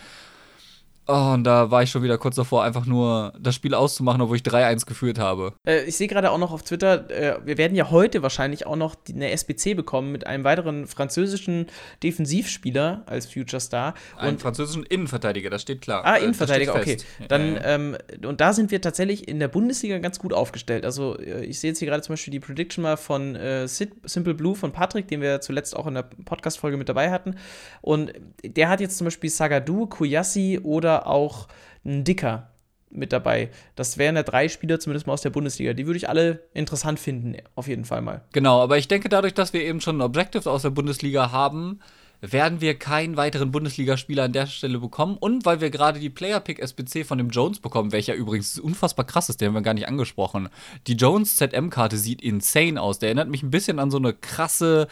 Oh, 1.10 1.32
und 1.34 1.42
da 1.42 1.72
war 1.72 1.82
ich 1.82 1.90
schon 1.90 2.04
wieder 2.04 2.18
kurz 2.18 2.36
davor, 2.36 2.62
einfach 2.62 2.86
nur 2.86 3.32
das 3.36 3.56
Spiel 3.56 3.74
auszumachen, 3.74 4.20
obwohl 4.20 4.36
ich 4.36 4.42
3-1 4.42 4.86
geführt 4.86 5.18
habe. 5.18 5.54
Äh, 5.66 5.82
ich 5.84 5.96
sehe 5.96 6.06
gerade 6.06 6.30
auch 6.30 6.38
noch 6.38 6.52
auf 6.52 6.62
Twitter, 6.62 7.10
äh, 7.10 7.44
wir 7.44 7.58
werden 7.58 7.74
ja 7.74 7.90
heute 7.90 8.22
wahrscheinlich 8.22 8.64
auch 8.64 8.76
noch 8.76 8.94
die, 8.94 9.14
eine 9.14 9.30
SBC 9.32 9.74
bekommen 9.74 10.12
mit 10.12 10.28
einem 10.28 10.44
weiteren 10.44 10.86
französischen 10.86 11.66
Defensivspieler 12.04 13.02
als 13.06 13.26
Future 13.26 13.58
Star. 13.58 13.94
Einen 14.16 14.38
französischen 14.38 14.84
Innenverteidiger, 14.84 15.50
das 15.50 15.62
steht 15.62 15.80
klar. 15.80 16.04
Ah, 16.04 16.16
äh, 16.16 16.22
Innenverteidiger, 16.22 16.76
okay. 16.76 16.98
Dann. 17.26 17.58
Ähm, 17.64 17.96
und 18.24 18.40
da 18.40 18.52
sind 18.52 18.70
wir 18.70 18.80
tatsächlich 18.80 19.26
in 19.26 19.40
der 19.40 19.48
Bundesliga 19.48 19.98
ganz 19.98 20.20
gut 20.20 20.32
aufgestellt. 20.32 20.84
Also, 20.84 21.18
äh, 21.18 21.44
ich 21.44 21.58
sehe 21.58 21.70
jetzt 21.70 21.80
hier 21.80 21.88
gerade 21.88 22.02
zum 22.02 22.12
Beispiel 22.12 22.30
die 22.30 22.40
Prediction 22.40 22.82
mal 22.82 22.96
von 22.96 23.34
äh, 23.34 23.66
Simple 23.66 24.34
Blue 24.34 24.54
von 24.54 24.70
Patrick, 24.70 25.08
den 25.08 25.20
wir 25.20 25.40
zuletzt 25.40 25.74
auch 25.74 25.88
in 25.88 25.94
der 25.94 26.04
Podcast-Folge 26.04 26.76
mit 26.76 26.88
dabei 26.88 27.10
hatten. 27.10 27.34
Und 27.80 28.12
der 28.44 28.68
hat 28.68 28.80
jetzt 28.80 28.96
zum 28.96 29.06
Beispiel 29.06 29.28
Sagadou, 29.28 29.86
Kuyassi 29.86 30.60
oder 30.62 30.99
auch 31.06 31.48
ein 31.84 32.04
Dicker 32.04 32.50
mit 32.90 33.12
dabei. 33.12 33.50
Das 33.76 33.98
wären 33.98 34.16
ja 34.16 34.22
drei 34.22 34.48
Spieler 34.48 34.80
zumindest 34.80 35.06
mal 35.06 35.12
aus 35.12 35.22
der 35.22 35.30
Bundesliga. 35.30 35.72
Die 35.72 35.86
würde 35.86 35.96
ich 35.96 36.08
alle 36.08 36.48
interessant 36.54 36.98
finden, 36.98 37.36
auf 37.54 37.68
jeden 37.68 37.84
Fall 37.84 38.02
mal. 38.02 38.22
Genau, 38.32 38.60
aber 38.60 38.78
ich 38.78 38.88
denke, 38.88 39.08
dadurch, 39.08 39.34
dass 39.34 39.52
wir 39.52 39.62
eben 39.62 39.80
schon 39.80 39.98
ein 39.98 40.02
Objective 40.02 40.50
aus 40.50 40.62
der 40.62 40.70
Bundesliga 40.70 41.30
haben, 41.30 41.80
werden 42.20 42.60
wir 42.60 42.78
keinen 42.78 43.16
weiteren 43.16 43.50
Bundesligaspieler 43.50 44.24
an 44.24 44.32
der 44.32 44.46
Stelle 44.46 44.78
bekommen. 44.78 45.16
Und 45.18 45.46
weil 45.46 45.60
wir 45.60 45.70
gerade 45.70 46.00
die 46.00 46.10
Player 46.10 46.40
Pick 46.40 46.58
SBC 46.58 47.04
von 47.04 47.18
dem 47.18 47.30
Jones 47.30 47.60
bekommen, 47.60 47.92
welcher 47.92 48.14
übrigens 48.14 48.58
unfassbar 48.58 49.06
krass 49.06 49.28
ist, 49.28 49.40
den 49.40 49.48
haben 49.48 49.54
wir 49.54 49.62
gar 49.62 49.74
nicht 49.74 49.88
angesprochen. 49.88 50.48
Die 50.86 50.94
Jones 50.94 51.36
ZM-Karte 51.36 51.96
sieht 51.96 52.20
insane 52.20 52.80
aus. 52.80 52.98
Der 52.98 53.08
erinnert 53.08 53.30
mich 53.30 53.42
ein 53.42 53.50
bisschen 53.50 53.78
an 53.78 53.90
so 53.90 53.96
eine 53.96 54.12
krasse 54.12 54.88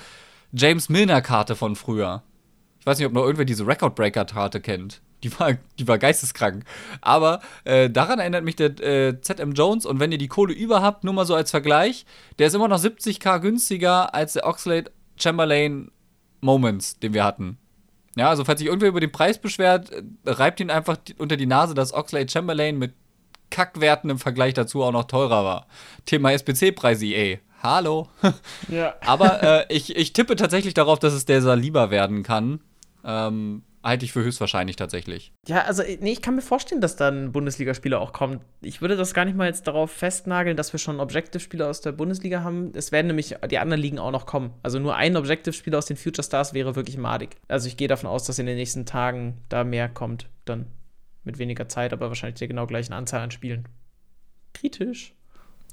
James 0.52 0.88
Milner-Karte 0.88 1.54
von 1.56 1.76
früher. 1.76 2.22
Ich 2.80 2.86
weiß 2.86 2.98
nicht, 2.98 3.06
ob 3.06 3.12
noch 3.12 3.24
irgendwer 3.24 3.44
diese 3.44 3.66
Record 3.66 3.94
Breaker-Karte 3.94 4.60
kennt. 4.60 5.02
Die 5.24 5.38
war, 5.38 5.54
die 5.78 5.88
war 5.88 5.98
geisteskrank. 5.98 6.64
Aber 7.00 7.40
äh, 7.64 7.90
daran 7.90 8.18
erinnert 8.18 8.44
mich 8.44 8.56
der 8.56 8.78
äh, 8.80 9.20
ZM 9.20 9.52
Jones. 9.52 9.84
Und 9.84 10.00
wenn 10.00 10.12
ihr 10.12 10.18
die 10.18 10.28
Kohle 10.28 10.52
über 10.52 10.82
habt, 10.82 11.04
nur 11.04 11.14
mal 11.14 11.26
so 11.26 11.34
als 11.34 11.50
Vergleich, 11.50 12.06
der 12.38 12.46
ist 12.46 12.54
immer 12.54 12.68
noch 12.68 12.78
70k 12.78 13.40
günstiger 13.40 14.14
als 14.14 14.34
der 14.34 14.46
Oxlade 14.46 14.92
Chamberlain 15.16 15.90
Moments, 16.40 16.98
den 17.00 17.14
wir 17.14 17.24
hatten. 17.24 17.58
Ja, 18.16 18.30
also 18.30 18.44
falls 18.44 18.58
sich 18.58 18.68
irgendwer 18.68 18.88
über 18.88 19.00
den 19.00 19.12
Preis 19.12 19.38
beschwert, 19.38 19.90
äh, 19.90 20.02
reibt 20.26 20.60
ihn 20.60 20.70
einfach 20.70 20.98
unter 21.18 21.36
die 21.36 21.46
Nase, 21.46 21.74
dass 21.74 21.92
Oxlade 21.92 22.28
Chamberlain 22.28 22.78
mit 22.78 22.94
Kackwerten 23.50 24.10
im 24.10 24.18
Vergleich 24.18 24.54
dazu 24.54 24.82
auch 24.82 24.92
noch 24.92 25.04
teurer 25.04 25.44
war. 25.44 25.66
Thema 26.04 26.32
SPC-Preis 26.32 27.02
EA. 27.02 27.38
Hallo. 27.62 28.08
ja. 28.68 28.94
Aber 29.06 29.42
äh, 29.42 29.74
ich, 29.74 29.96
ich 29.96 30.12
tippe 30.12 30.36
tatsächlich 30.36 30.74
darauf, 30.74 30.98
dass 30.98 31.12
es 31.12 31.24
der 31.24 31.42
Saliba 31.42 31.90
werden 31.90 32.22
kann. 32.22 32.60
Ähm, 33.04 33.62
halte 33.88 34.04
ich 34.04 34.12
für 34.12 34.22
höchstwahrscheinlich 34.22 34.76
tatsächlich. 34.76 35.32
Ja, 35.46 35.62
also 35.62 35.82
nee, 36.00 36.12
ich 36.12 36.22
kann 36.22 36.36
mir 36.36 36.42
vorstellen, 36.42 36.80
dass 36.80 36.96
da 36.96 37.08
ein 37.08 37.32
Bundesligaspieler 37.32 38.00
auch 38.00 38.12
kommt. 38.12 38.44
Ich 38.60 38.80
würde 38.80 38.96
das 38.96 39.14
gar 39.14 39.24
nicht 39.24 39.36
mal 39.36 39.46
jetzt 39.46 39.66
darauf 39.66 39.90
festnageln, 39.90 40.56
dass 40.56 40.72
wir 40.72 40.78
schon 40.78 41.00
Objective-Spieler 41.00 41.68
aus 41.68 41.80
der 41.80 41.92
Bundesliga 41.92 42.42
haben. 42.42 42.72
Es 42.74 42.92
werden 42.92 43.08
nämlich 43.08 43.34
die 43.50 43.58
anderen 43.58 43.80
Ligen 43.80 43.98
auch 43.98 44.12
noch 44.12 44.26
kommen. 44.26 44.52
Also 44.62 44.78
nur 44.78 44.96
ein 44.96 45.16
Objective-Spieler 45.16 45.78
aus 45.78 45.86
den 45.86 45.96
Future 45.96 46.24
Stars 46.24 46.54
wäre 46.54 46.76
wirklich 46.76 46.98
madig. 46.98 47.36
Also 47.48 47.66
ich 47.66 47.76
gehe 47.76 47.88
davon 47.88 48.08
aus, 48.08 48.24
dass 48.24 48.38
in 48.38 48.46
den 48.46 48.56
nächsten 48.56 48.86
Tagen 48.86 49.38
da 49.48 49.64
mehr 49.64 49.88
kommt. 49.88 50.28
Dann 50.44 50.66
mit 51.24 51.38
weniger 51.38 51.68
Zeit, 51.68 51.92
aber 51.92 52.08
wahrscheinlich 52.08 52.38
der 52.38 52.48
genau 52.48 52.66
gleichen 52.66 52.92
Anzahl 52.92 53.20
an 53.20 53.30
Spielen. 53.30 53.66
Kritisch. 54.54 55.14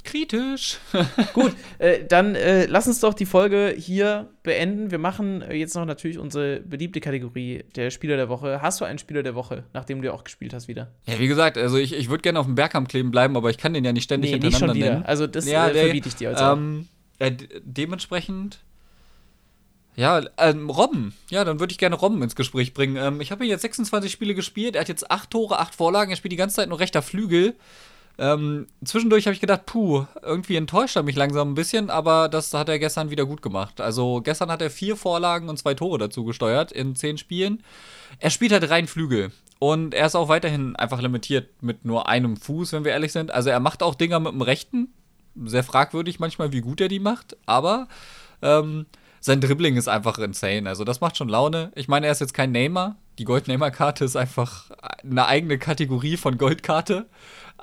Kritisch. 0.05 0.77
Gut, 1.33 1.53
äh, 1.79 2.05
dann 2.05 2.35
äh, 2.35 2.67
lass 2.67 2.87
uns 2.87 3.01
doch 3.01 3.13
die 3.13 3.25
Folge 3.25 3.75
hier 3.77 4.29
beenden. 4.43 4.91
Wir 4.91 4.99
machen 4.99 5.41
äh, 5.41 5.55
jetzt 5.55 5.75
noch 5.75 5.85
natürlich 5.85 6.17
unsere 6.17 6.61
beliebte 6.61 7.01
Kategorie 7.01 7.65
der 7.75 7.91
Spieler 7.91 8.15
der 8.15 8.29
Woche. 8.29 8.61
Hast 8.61 8.79
du 8.79 8.85
einen 8.85 8.99
Spieler 8.99 9.23
der 9.23 9.35
Woche, 9.35 9.65
nachdem 9.73 10.01
du 10.01 10.07
ja 10.07 10.13
auch 10.13 10.23
gespielt 10.23 10.53
hast 10.53 10.67
wieder? 10.67 10.91
Ja, 11.05 11.19
wie 11.19 11.27
gesagt, 11.27 11.57
also 11.57 11.77
ich, 11.77 11.93
ich 11.93 12.09
würde 12.09 12.21
gerne 12.21 12.39
auf 12.39 12.45
dem 12.45 12.55
Bergkamm 12.55 12.87
kleben 12.87 13.11
bleiben, 13.11 13.35
aber 13.35 13.49
ich 13.49 13.57
kann 13.57 13.73
den 13.73 13.83
ja 13.83 13.91
nicht 13.91 14.05
ständig 14.05 14.31
nee, 14.31 14.39
hintereinander 14.39 14.73
nicht 14.73 14.81
schon 14.81 14.83
wieder. 14.83 14.93
Nennen. 14.95 15.05
Also 15.05 15.27
das 15.27 15.47
ja, 15.47 15.67
äh, 15.67 15.73
verbiete 15.73 16.07
ich 16.07 16.15
dir 16.15 16.29
also. 16.29 16.61
Ähm, 16.61 16.87
dementsprechend 17.63 18.59
ja, 19.95 20.21
ähm, 20.37 20.69
Robben. 20.69 21.13
Ja, 21.29 21.43
dann 21.45 21.59
würde 21.59 21.71
ich 21.71 21.77
gerne 21.77 21.95
Robben 21.95 22.21
ins 22.21 22.35
Gespräch 22.35 22.73
bringen. 22.73 22.97
Ähm, 22.97 23.21
ich 23.21 23.31
habe 23.31 23.45
ihn 23.45 23.49
jetzt 23.49 23.61
26 23.61 24.11
Spiele 24.11 24.35
gespielt. 24.35 24.75
Er 24.75 24.81
hat 24.81 24.89
jetzt 24.89 25.09
8 25.09 25.29
Tore, 25.29 25.59
8 25.59 25.73
Vorlagen. 25.73 26.11
Er 26.11 26.17
spielt 26.17 26.33
die 26.33 26.37
ganze 26.37 26.57
Zeit 26.57 26.69
nur 26.69 26.79
rechter 26.79 27.01
Flügel. 27.01 27.55
Ähm, 28.17 28.67
zwischendurch 28.83 29.25
habe 29.25 29.33
ich 29.33 29.41
gedacht, 29.41 29.65
puh, 29.65 30.05
irgendwie 30.21 30.55
enttäuscht 30.55 30.95
er 30.95 31.03
mich 31.03 31.15
langsam 31.15 31.51
ein 31.51 31.55
bisschen, 31.55 31.89
aber 31.89 32.29
das 32.29 32.53
hat 32.53 32.69
er 32.69 32.79
gestern 32.79 33.09
wieder 33.09 33.25
gut 33.25 33.41
gemacht. 33.41 33.81
Also 33.81 34.21
gestern 34.21 34.51
hat 34.51 34.61
er 34.61 34.69
vier 34.69 34.95
Vorlagen 34.95 35.49
und 35.49 35.57
zwei 35.57 35.73
Tore 35.73 35.97
dazu 35.97 36.23
gesteuert 36.23 36.71
in 36.71 36.95
zehn 36.95 37.17
Spielen. 37.17 37.63
Er 38.19 38.29
spielt 38.29 38.51
halt 38.51 38.69
rein 38.69 38.87
Flügel. 38.87 39.31
Und 39.59 39.93
er 39.93 40.05
ist 40.05 40.15
auch 40.15 40.27
weiterhin 40.27 40.75
einfach 40.75 41.01
limitiert 41.01 41.49
mit 41.61 41.85
nur 41.85 42.09
einem 42.09 42.37
Fuß, 42.37 42.73
wenn 42.73 42.83
wir 42.83 42.91
ehrlich 42.91 43.11
sind. 43.11 43.31
Also 43.31 43.49
er 43.49 43.59
macht 43.59 43.83
auch 43.83 43.95
Dinger 43.95 44.19
mit 44.19 44.33
dem 44.33 44.41
rechten. 44.41 44.93
Sehr 45.43 45.63
fragwürdig 45.63 46.19
manchmal, 46.19 46.51
wie 46.51 46.61
gut 46.61 46.81
er 46.81 46.87
die 46.87 46.99
macht. 46.99 47.37
Aber 47.45 47.87
ähm, 48.41 48.85
sein 49.19 49.41
Dribbling 49.41 49.75
ist 49.75 49.87
einfach 49.87 50.19
insane. 50.19 50.69
Also 50.69 50.83
das 50.83 51.01
macht 51.01 51.17
schon 51.17 51.29
Laune. 51.29 51.71
Ich 51.75 51.87
meine, 51.87 52.05
er 52.05 52.11
ist 52.11 52.21
jetzt 52.21 52.33
kein 52.33 52.51
Neymar. 52.51 52.97
Die 53.17 53.23
Gold-Neymar-Karte 53.23 54.05
ist 54.05 54.17
einfach 54.17 54.69
eine 55.03 55.25
eigene 55.25 55.57
Kategorie 55.57 56.17
von 56.17 56.37
Goldkarte. 56.37 57.07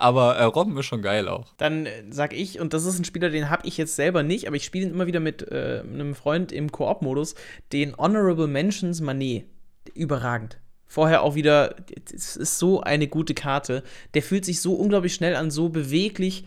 Aber 0.02 0.34
äh, 0.34 0.42
Robben 0.42 0.76
ist 0.76 0.86
schon 0.86 1.00
geil 1.00 1.28
auch. 1.28 1.54
Dann 1.58 1.86
äh, 1.86 2.02
sag 2.10 2.32
ich, 2.32 2.58
und 2.58 2.74
das 2.74 2.84
ist 2.86 2.98
ein 2.98 3.04
Spieler, 3.04 3.30
den 3.30 3.50
habe 3.50 3.68
ich 3.68 3.76
jetzt 3.76 3.94
selber 3.94 4.24
nicht, 4.24 4.48
aber 4.48 4.56
ich 4.56 4.64
spiele 4.64 4.86
ihn 4.86 4.90
immer 4.90 5.06
wieder 5.06 5.20
mit 5.20 5.42
äh, 5.42 5.84
einem 5.86 6.16
Freund 6.16 6.50
im 6.50 6.72
Koop-Modus, 6.72 7.36
den 7.72 7.96
Honorable 7.96 8.48
Mentions 8.48 9.00
Manet. 9.00 9.46
Überragend. 9.94 10.58
Vorher 10.86 11.22
auch 11.22 11.36
wieder, 11.36 11.76
es 12.12 12.36
ist 12.36 12.58
so 12.58 12.80
eine 12.80 13.06
gute 13.06 13.32
Karte. 13.32 13.84
Der 14.14 14.24
fühlt 14.24 14.44
sich 14.44 14.60
so 14.60 14.74
unglaublich 14.74 15.14
schnell 15.14 15.36
an, 15.36 15.52
so 15.52 15.68
beweglich. 15.68 16.46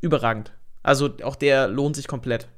Überragend. 0.00 0.52
Also 0.82 1.10
auch 1.22 1.36
der 1.36 1.68
lohnt 1.68 1.94
sich 1.94 2.08
komplett. 2.08 2.48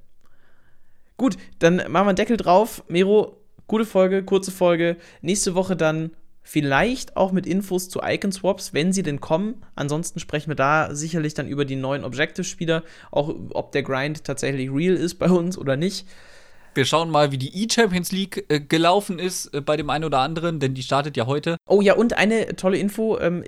Gut, 1.18 1.36
dann 1.58 1.76
machen 1.76 1.92
wir 1.92 2.08
einen 2.08 2.16
Deckel 2.16 2.38
drauf. 2.38 2.82
Mero, 2.88 3.42
gute 3.66 3.84
Folge, 3.84 4.24
kurze 4.24 4.52
Folge. 4.52 4.96
Nächste 5.20 5.54
Woche 5.54 5.76
dann 5.76 6.12
Vielleicht 6.42 7.16
auch 7.16 7.32
mit 7.32 7.46
Infos 7.46 7.88
zu 7.88 8.00
Icon 8.02 8.32
Swaps, 8.32 8.74
wenn 8.74 8.92
sie 8.92 9.02
denn 9.02 9.20
kommen. 9.20 9.64
Ansonsten 9.76 10.18
sprechen 10.18 10.50
wir 10.50 10.56
da 10.56 10.94
sicherlich 10.94 11.34
dann 11.34 11.46
über 11.46 11.64
die 11.64 11.76
neuen 11.76 12.04
Objective-Spieler, 12.04 12.82
auch 13.10 13.34
ob 13.50 13.72
der 13.72 13.82
Grind 13.84 14.24
tatsächlich 14.24 14.70
real 14.70 14.94
ist 14.94 15.14
bei 15.14 15.30
uns 15.30 15.56
oder 15.56 15.76
nicht. 15.76 16.06
Wir 16.74 16.86
schauen 16.86 17.10
mal, 17.10 17.32
wie 17.32 17.36
die 17.36 17.64
E-Champions 17.64 18.12
League 18.12 18.46
äh, 18.48 18.58
gelaufen 18.58 19.18
ist 19.18 19.52
äh, 19.52 19.60
bei 19.60 19.76
dem 19.76 19.90
einen 19.90 20.04
oder 20.04 20.20
anderen, 20.20 20.58
denn 20.58 20.72
die 20.72 20.82
startet 20.82 21.18
ja 21.18 21.26
heute. 21.26 21.58
Oh 21.66 21.82
ja, 21.82 21.94
und 21.94 22.16
eine 22.16 22.56
tolle 22.56 22.78
Info. 22.78 23.18
Ähm, 23.18 23.44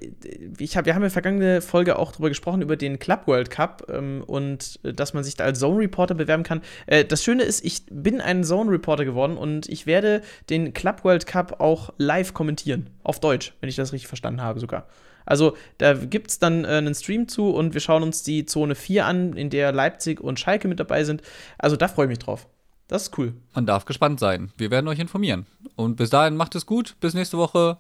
ich 0.59 0.77
hab, 0.77 0.85
wir 0.85 0.95
haben 0.95 1.03
ja 1.03 1.09
vergangene 1.09 1.63
Folge 1.63 1.99
auch 1.99 2.13
darüber 2.13 2.29
gesprochen, 2.29 2.61
über 2.61 2.77
den 2.77 2.99
Club 2.99 3.27
World 3.27 3.49
Cup 3.49 3.87
ähm, 3.91 4.23
und 4.27 4.79
äh, 4.83 4.93
dass 4.93 5.15
man 5.15 5.25
sich 5.25 5.37
da 5.37 5.45
als 5.45 5.59
Zone 5.59 5.79
Reporter 5.81 6.15
bewerben 6.15 6.43
kann. 6.43 6.61
Äh, 6.87 7.07
das 7.07 7.25
Schöne 7.25 7.45
ist, 7.45 7.65
ich 7.65 7.87
bin 7.91 8.21
ein 8.21 8.45
Zone 8.45 8.71
Reporter 8.71 9.07
geworden 9.07 9.39
und 9.39 9.71
ich 9.71 9.87
werde 9.87 10.21
den 10.51 10.75
Club 10.75 11.03
World 11.03 11.27
Cup 11.27 11.61
auch 11.61 11.95
live 11.97 12.35
kommentieren. 12.35 12.91
Auf 13.05 13.21
Deutsch, 13.21 13.55
wenn 13.61 13.71
ich 13.71 13.77
das 13.77 13.95
richtig 13.95 14.09
verstanden 14.09 14.43
habe 14.43 14.61
sogar. 14.61 14.87
Also 15.25 15.57
da 15.79 15.95
gibt 15.95 16.31
es 16.31 16.39
dann 16.39 16.67
äh, 16.67 16.69
einen 16.69 16.95
Stream 16.95 17.27
zu 17.27 17.49
und 17.49 17.73
wir 17.73 17.81
schauen 17.81 18.03
uns 18.03 18.23
die 18.23 18.45
Zone 18.45 18.75
4 18.75 19.07
an, 19.07 19.33
in 19.33 19.49
der 19.49 19.73
Leipzig 19.73 20.21
und 20.21 20.39
Schalke 20.39 20.69
mit 20.69 20.79
dabei 20.79 21.05
sind. 21.05 21.23
Also 21.57 21.77
da 21.77 21.89
freue 21.89 22.05
ich 22.05 22.11
mich 22.11 22.19
drauf. 22.19 22.47
Das 22.89 23.05
ist 23.05 23.19
cool. 23.19 23.35
Man 23.55 23.67
darf 23.67 23.85
gespannt 23.85 24.21
sein. 24.21 24.53
Wir 24.57 24.71
werden 24.71 24.89
euch 24.89 24.99
informieren. 24.99 25.47
Und 25.77 25.97
bis 25.97 26.11
dahin 26.11 26.37
macht 26.37 26.55
es 26.55 26.67
gut. 26.67 26.97
Bis 27.01 27.15
nächste 27.15 27.39
Woche 27.39 27.79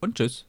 und 0.00 0.16
tschüss. 0.16 0.46